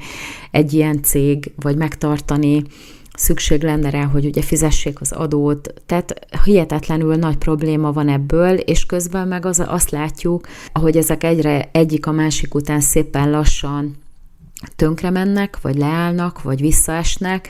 egy 0.50 0.72
ilyen 0.72 1.02
cég, 1.02 1.52
vagy 1.56 1.76
megtartani, 1.76 2.62
szükség 3.14 3.62
lenne 3.62 3.90
rá, 3.90 4.04
hogy 4.04 4.24
ugye 4.24 4.42
fizessék 4.42 5.00
az 5.00 5.12
adót, 5.12 5.74
tehát 5.86 6.26
hihetetlenül 6.44 7.14
nagy 7.14 7.36
probléma 7.36 7.92
van 7.92 8.08
ebből, 8.08 8.54
és 8.54 8.86
közben 8.86 9.28
meg 9.28 9.46
az, 9.46 9.62
azt 9.66 9.90
látjuk, 9.90 10.46
ahogy 10.72 10.96
ezek 10.96 11.24
egyre 11.24 11.68
egyik 11.72 12.06
a 12.06 12.12
másik 12.12 12.54
után 12.54 12.80
szépen 12.80 13.30
lassan 13.30 13.96
tönkre 14.76 15.10
mennek, 15.10 15.60
vagy 15.60 15.76
leállnak, 15.76 16.42
vagy 16.42 16.60
visszaesnek, 16.60 17.48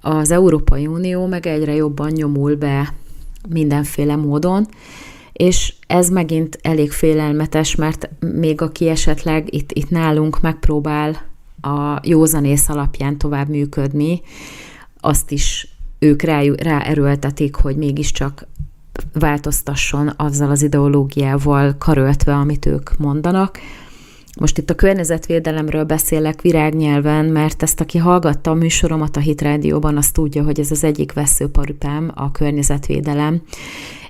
az 0.00 0.30
Európai 0.30 0.86
Unió 0.86 1.26
meg 1.26 1.46
egyre 1.46 1.74
jobban 1.74 2.10
nyomul 2.10 2.54
be 2.54 2.94
mindenféle 3.48 4.16
módon, 4.16 4.66
és 5.38 5.74
ez 5.86 6.08
megint 6.08 6.58
elég 6.62 6.92
félelmetes, 6.92 7.74
mert 7.74 8.08
még 8.20 8.60
aki 8.60 8.88
esetleg 8.88 9.54
itt, 9.54 9.72
itt 9.72 9.90
nálunk 9.90 10.40
megpróbál 10.40 11.22
a 11.60 12.00
józanész 12.02 12.68
alapján 12.68 13.18
tovább 13.18 13.48
működni, 13.48 14.20
azt 15.00 15.30
is 15.30 15.68
ők 15.98 16.22
rá, 16.22 16.42
ráerőltetik, 16.56 17.54
hogy 17.54 17.76
mégiscsak 17.76 18.46
változtasson 19.12 20.12
azzal 20.16 20.50
az 20.50 20.62
ideológiával 20.62 21.76
karöltve, 21.78 22.34
amit 22.34 22.66
ők 22.66 22.96
mondanak. 22.96 23.58
Most 24.40 24.58
itt 24.58 24.70
a 24.70 24.74
környezetvédelemről 24.74 25.84
beszélek 25.84 26.42
virágnyelven, 26.42 27.24
mert 27.24 27.62
ezt, 27.62 27.80
aki 27.80 27.98
hallgatta 27.98 28.50
a 28.50 28.54
műsoromat 28.54 29.16
a 29.16 29.20
Hit 29.20 29.42
Rádióban, 29.42 29.96
az 29.96 30.10
tudja, 30.10 30.42
hogy 30.42 30.60
ez 30.60 30.70
az 30.70 30.84
egyik 30.84 31.12
veszőparipám, 31.12 32.10
a 32.14 32.30
környezetvédelem, 32.30 33.42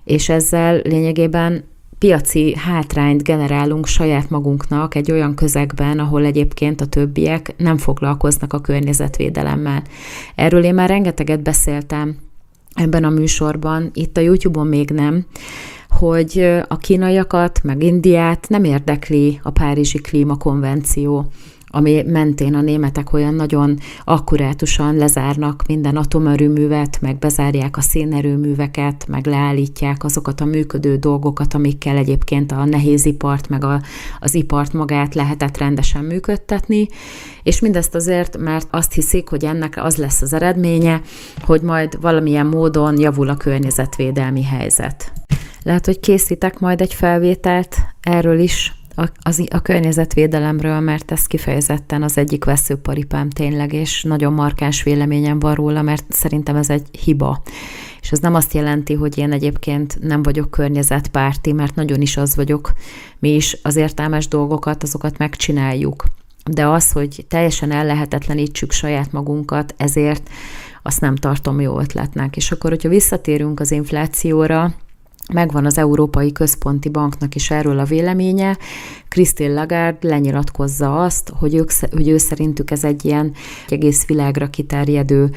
és 0.08 0.28
ezzel 0.28 0.80
lényegében 0.84 1.64
piaci 1.98 2.54
hátrányt 2.56 3.22
generálunk 3.22 3.86
saját 3.86 4.30
magunknak 4.30 4.94
egy 4.94 5.10
olyan 5.10 5.34
közegben, 5.34 5.98
ahol 5.98 6.24
egyébként 6.24 6.80
a 6.80 6.86
többiek 6.86 7.54
nem 7.56 7.76
foglalkoznak 7.78 8.52
a 8.52 8.60
környezetvédelemmel. 8.60 9.82
Erről 10.34 10.64
én 10.64 10.74
már 10.74 10.88
rengeteget 10.88 11.42
beszéltem 11.42 12.16
ebben 12.74 13.04
a 13.04 13.10
műsorban, 13.10 13.90
itt 13.94 14.16
a 14.16 14.20
YouTube-on 14.20 14.66
még 14.66 14.90
nem, 14.90 15.26
hogy 15.88 16.62
a 16.68 16.76
kínaiakat, 16.76 17.60
meg 17.62 17.82
Indiát 17.82 18.46
nem 18.48 18.64
érdekli 18.64 19.40
a 19.42 19.50
Párizsi 19.50 19.98
Klímakonvenció 19.98 21.26
ami 21.68 22.02
mentén 22.06 22.54
a 22.54 22.60
németek 22.60 23.12
olyan 23.12 23.34
nagyon 23.34 23.78
akkurátusan 24.04 24.96
lezárnak 24.96 25.62
minden 25.66 25.96
atomerőművet, 25.96 27.00
meg 27.00 27.18
bezárják 27.18 27.76
a 27.76 27.80
szénerőműveket, 27.80 29.06
meg 29.08 29.26
leállítják 29.26 30.04
azokat 30.04 30.40
a 30.40 30.44
működő 30.44 30.96
dolgokat, 30.96 31.54
amikkel 31.54 31.96
egyébként 31.96 32.52
a 32.52 32.64
nehézipart, 32.64 33.48
meg 33.48 33.64
a, 33.64 33.80
az 34.18 34.34
ipart 34.34 34.72
magát 34.72 35.14
lehetett 35.14 35.58
rendesen 35.58 36.04
működtetni, 36.04 36.88
és 37.42 37.60
mindezt 37.60 37.94
azért, 37.94 38.36
mert 38.36 38.68
azt 38.70 38.92
hiszik, 38.92 39.28
hogy 39.28 39.44
ennek 39.44 39.84
az 39.84 39.96
lesz 39.96 40.22
az 40.22 40.32
eredménye, 40.32 41.00
hogy 41.40 41.60
majd 41.60 42.00
valamilyen 42.00 42.46
módon 42.46 42.98
javul 42.98 43.28
a 43.28 43.36
környezetvédelmi 43.36 44.42
helyzet. 44.42 45.12
Lehet, 45.62 45.86
hogy 45.86 46.00
készítek 46.00 46.58
majd 46.58 46.80
egy 46.80 46.94
felvételt 46.94 47.76
erről 48.00 48.38
is, 48.38 48.72
a, 48.98 49.08
az, 49.22 49.44
a 49.50 49.62
környezetvédelemről, 49.62 50.80
mert 50.80 51.10
ez 51.10 51.26
kifejezetten 51.26 52.02
az 52.02 52.18
egyik 52.18 52.44
veszőparipám 52.44 53.30
tényleg, 53.30 53.72
és 53.72 54.02
nagyon 54.02 54.32
markáns 54.32 54.82
véleményem 54.82 55.38
van 55.38 55.54
róla, 55.54 55.82
mert 55.82 56.04
szerintem 56.08 56.56
ez 56.56 56.70
egy 56.70 56.86
hiba. 57.04 57.42
És 58.00 58.12
ez 58.12 58.18
nem 58.18 58.34
azt 58.34 58.54
jelenti, 58.54 58.94
hogy 58.94 59.18
én 59.18 59.32
egyébként 59.32 59.98
nem 60.00 60.22
vagyok 60.22 60.50
környezetpárti, 60.50 61.52
mert 61.52 61.74
nagyon 61.74 62.00
is 62.00 62.16
az 62.16 62.36
vagyok. 62.36 62.72
Mi 63.18 63.34
is 63.34 63.56
az 63.62 63.76
értelmes 63.76 64.28
dolgokat, 64.28 64.82
azokat 64.82 65.18
megcsináljuk. 65.18 66.04
De 66.50 66.66
az, 66.66 66.92
hogy 66.92 67.24
teljesen 67.28 67.70
ellehetetlenítsük 67.70 68.72
saját 68.72 69.12
magunkat, 69.12 69.74
ezért 69.76 70.30
azt 70.82 71.00
nem 71.00 71.16
tartom 71.16 71.60
jó 71.60 71.80
ötletnek. 71.80 72.36
És 72.36 72.50
akkor, 72.50 72.70
hogyha 72.70 72.88
visszatérünk 72.88 73.60
az 73.60 73.70
inflációra, 73.70 74.74
Megvan 75.32 75.66
az 75.66 75.78
Európai 75.78 76.32
Központi 76.32 76.88
Banknak 76.88 77.34
is 77.34 77.50
erről 77.50 77.78
a 77.78 77.84
véleménye. 77.84 78.56
Christine 79.08 79.52
Lagarde 79.52 80.08
lenyilatkozza 80.08 81.02
azt, 81.02 81.32
hogy, 81.38 81.54
ők, 81.54 81.70
hogy 81.90 82.08
ő 82.08 82.18
szerintük 82.18 82.70
ez 82.70 82.84
egy 82.84 83.04
ilyen 83.04 83.32
egész 83.68 84.06
világra 84.06 84.50
kiterjedő 84.50 85.30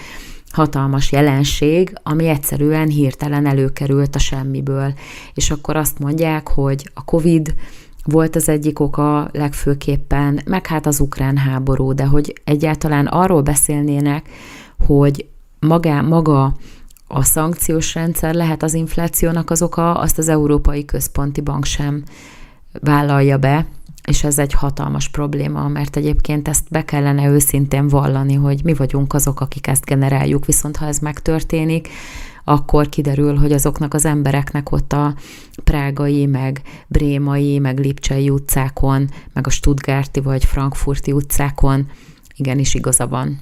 hatalmas 0.52 1.12
jelenség, 1.12 1.94
ami 2.04 2.28
egyszerűen 2.28 2.88
hirtelen 2.88 3.46
előkerült 3.46 4.16
a 4.16 4.20
semmiből. 4.20 4.94
És 5.34 5.52
akkor 5.52 5.76
azt 5.76 6.00
mondják, 6.00 6.48
hogy 6.48 6.89
a 6.94 7.04
COVID 7.04 7.54
volt 8.04 8.36
az 8.36 8.50
egyik 8.50 8.80
oka 8.80 9.30
legfőképpen, 9.32 10.42
meg 10.46 10.68
hát 10.68 10.86
az 10.86 11.00
ukrán 11.00 11.38
háború, 11.38 11.94
de 11.94 12.06
hogy 12.06 12.34
egyáltalán 12.44 13.08
arról 13.08 13.42
beszélnének, 13.42 14.30
hogy 14.86 15.26
maga, 15.60 16.02
maga 16.02 16.56
a 17.14 17.24
szankciós 17.24 17.93
rendszer 17.93 18.34
lehet 18.34 18.64
az 18.64 18.74
inflációnak 18.74 19.49
az 19.49 19.62
oka, 19.62 19.93
azt 19.93 20.18
az 20.18 20.28
Európai 20.28 20.86
Központi 20.86 21.41
Bank 21.41 21.66
sem 21.66 22.03
vállalja 22.80 23.38
be, 23.38 23.68
és 24.07 24.24
ez 24.24 24.39
egy 24.39 24.53
hatalmas 24.53 25.09
probléma, 25.09 25.68
mert 25.68 25.95
egyébként 25.95 26.47
ezt 26.47 26.70
be 26.70 26.86
kellene 26.86 27.28
őszintén 27.28 27.88
vallani, 27.88 28.34
hogy 28.34 28.64
mi 28.64 28.74
vagyunk 28.74 29.14
azok, 29.14 29.41
akik 29.41 29.68
ezt 29.68 29.86
generáljuk, 29.86 30.45
viszont 30.45 30.78
ha 30.78 30.86
ez 30.86 30.97
megtörténik, 30.97 31.89
akkor 32.43 32.89
kiderül, 32.89 33.36
hogy 33.36 33.51
azoknak 33.51 33.93
az 33.93 34.05
embereknek 34.05 34.72
ott 34.72 34.93
a 34.93 35.16
prágai, 35.64 36.26
meg 36.26 36.62
brémai, 36.88 37.59
meg 37.59 37.80
lipcsei 37.80 38.30
utcákon, 38.30 39.09
meg 39.34 39.47
a 39.47 39.49
Stuttgarti 39.49 40.20
vagy 40.20 40.45
frankfurti 40.45 41.12
utcákon 41.12 41.89
igenis 42.36 42.74
igaza 42.74 43.07
van. 43.07 43.39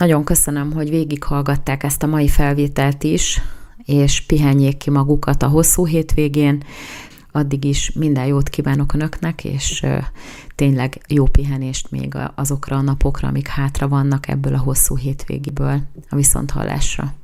Nagyon 0.00 0.24
köszönöm, 0.24 0.72
hogy 0.72 0.90
végighallgatták 0.90 1.82
ezt 1.82 2.02
a 2.02 2.06
mai 2.06 2.28
felvételt 2.28 3.02
is, 3.02 3.40
és 3.84 4.20
pihenjék 4.20 4.76
ki 4.76 4.90
magukat 4.90 5.42
a 5.42 5.48
hosszú 5.48 5.86
hétvégén. 5.86 6.62
Addig 7.32 7.64
is 7.64 7.92
minden 7.92 8.26
jót 8.26 8.48
kívánok 8.48 8.94
Önöknek, 8.94 9.44
és 9.44 9.86
tényleg 10.54 11.00
jó 11.08 11.24
pihenést 11.24 11.90
még 11.90 12.16
azokra 12.34 12.76
a 12.76 12.80
napokra, 12.80 13.28
amik 13.28 13.48
hátra 13.48 13.88
vannak 13.88 14.28
ebből 14.28 14.54
a 14.54 14.58
hosszú 14.58 14.96
hétvégiből 14.96 15.80
a 16.08 16.16
viszonthallásra. 16.16 17.14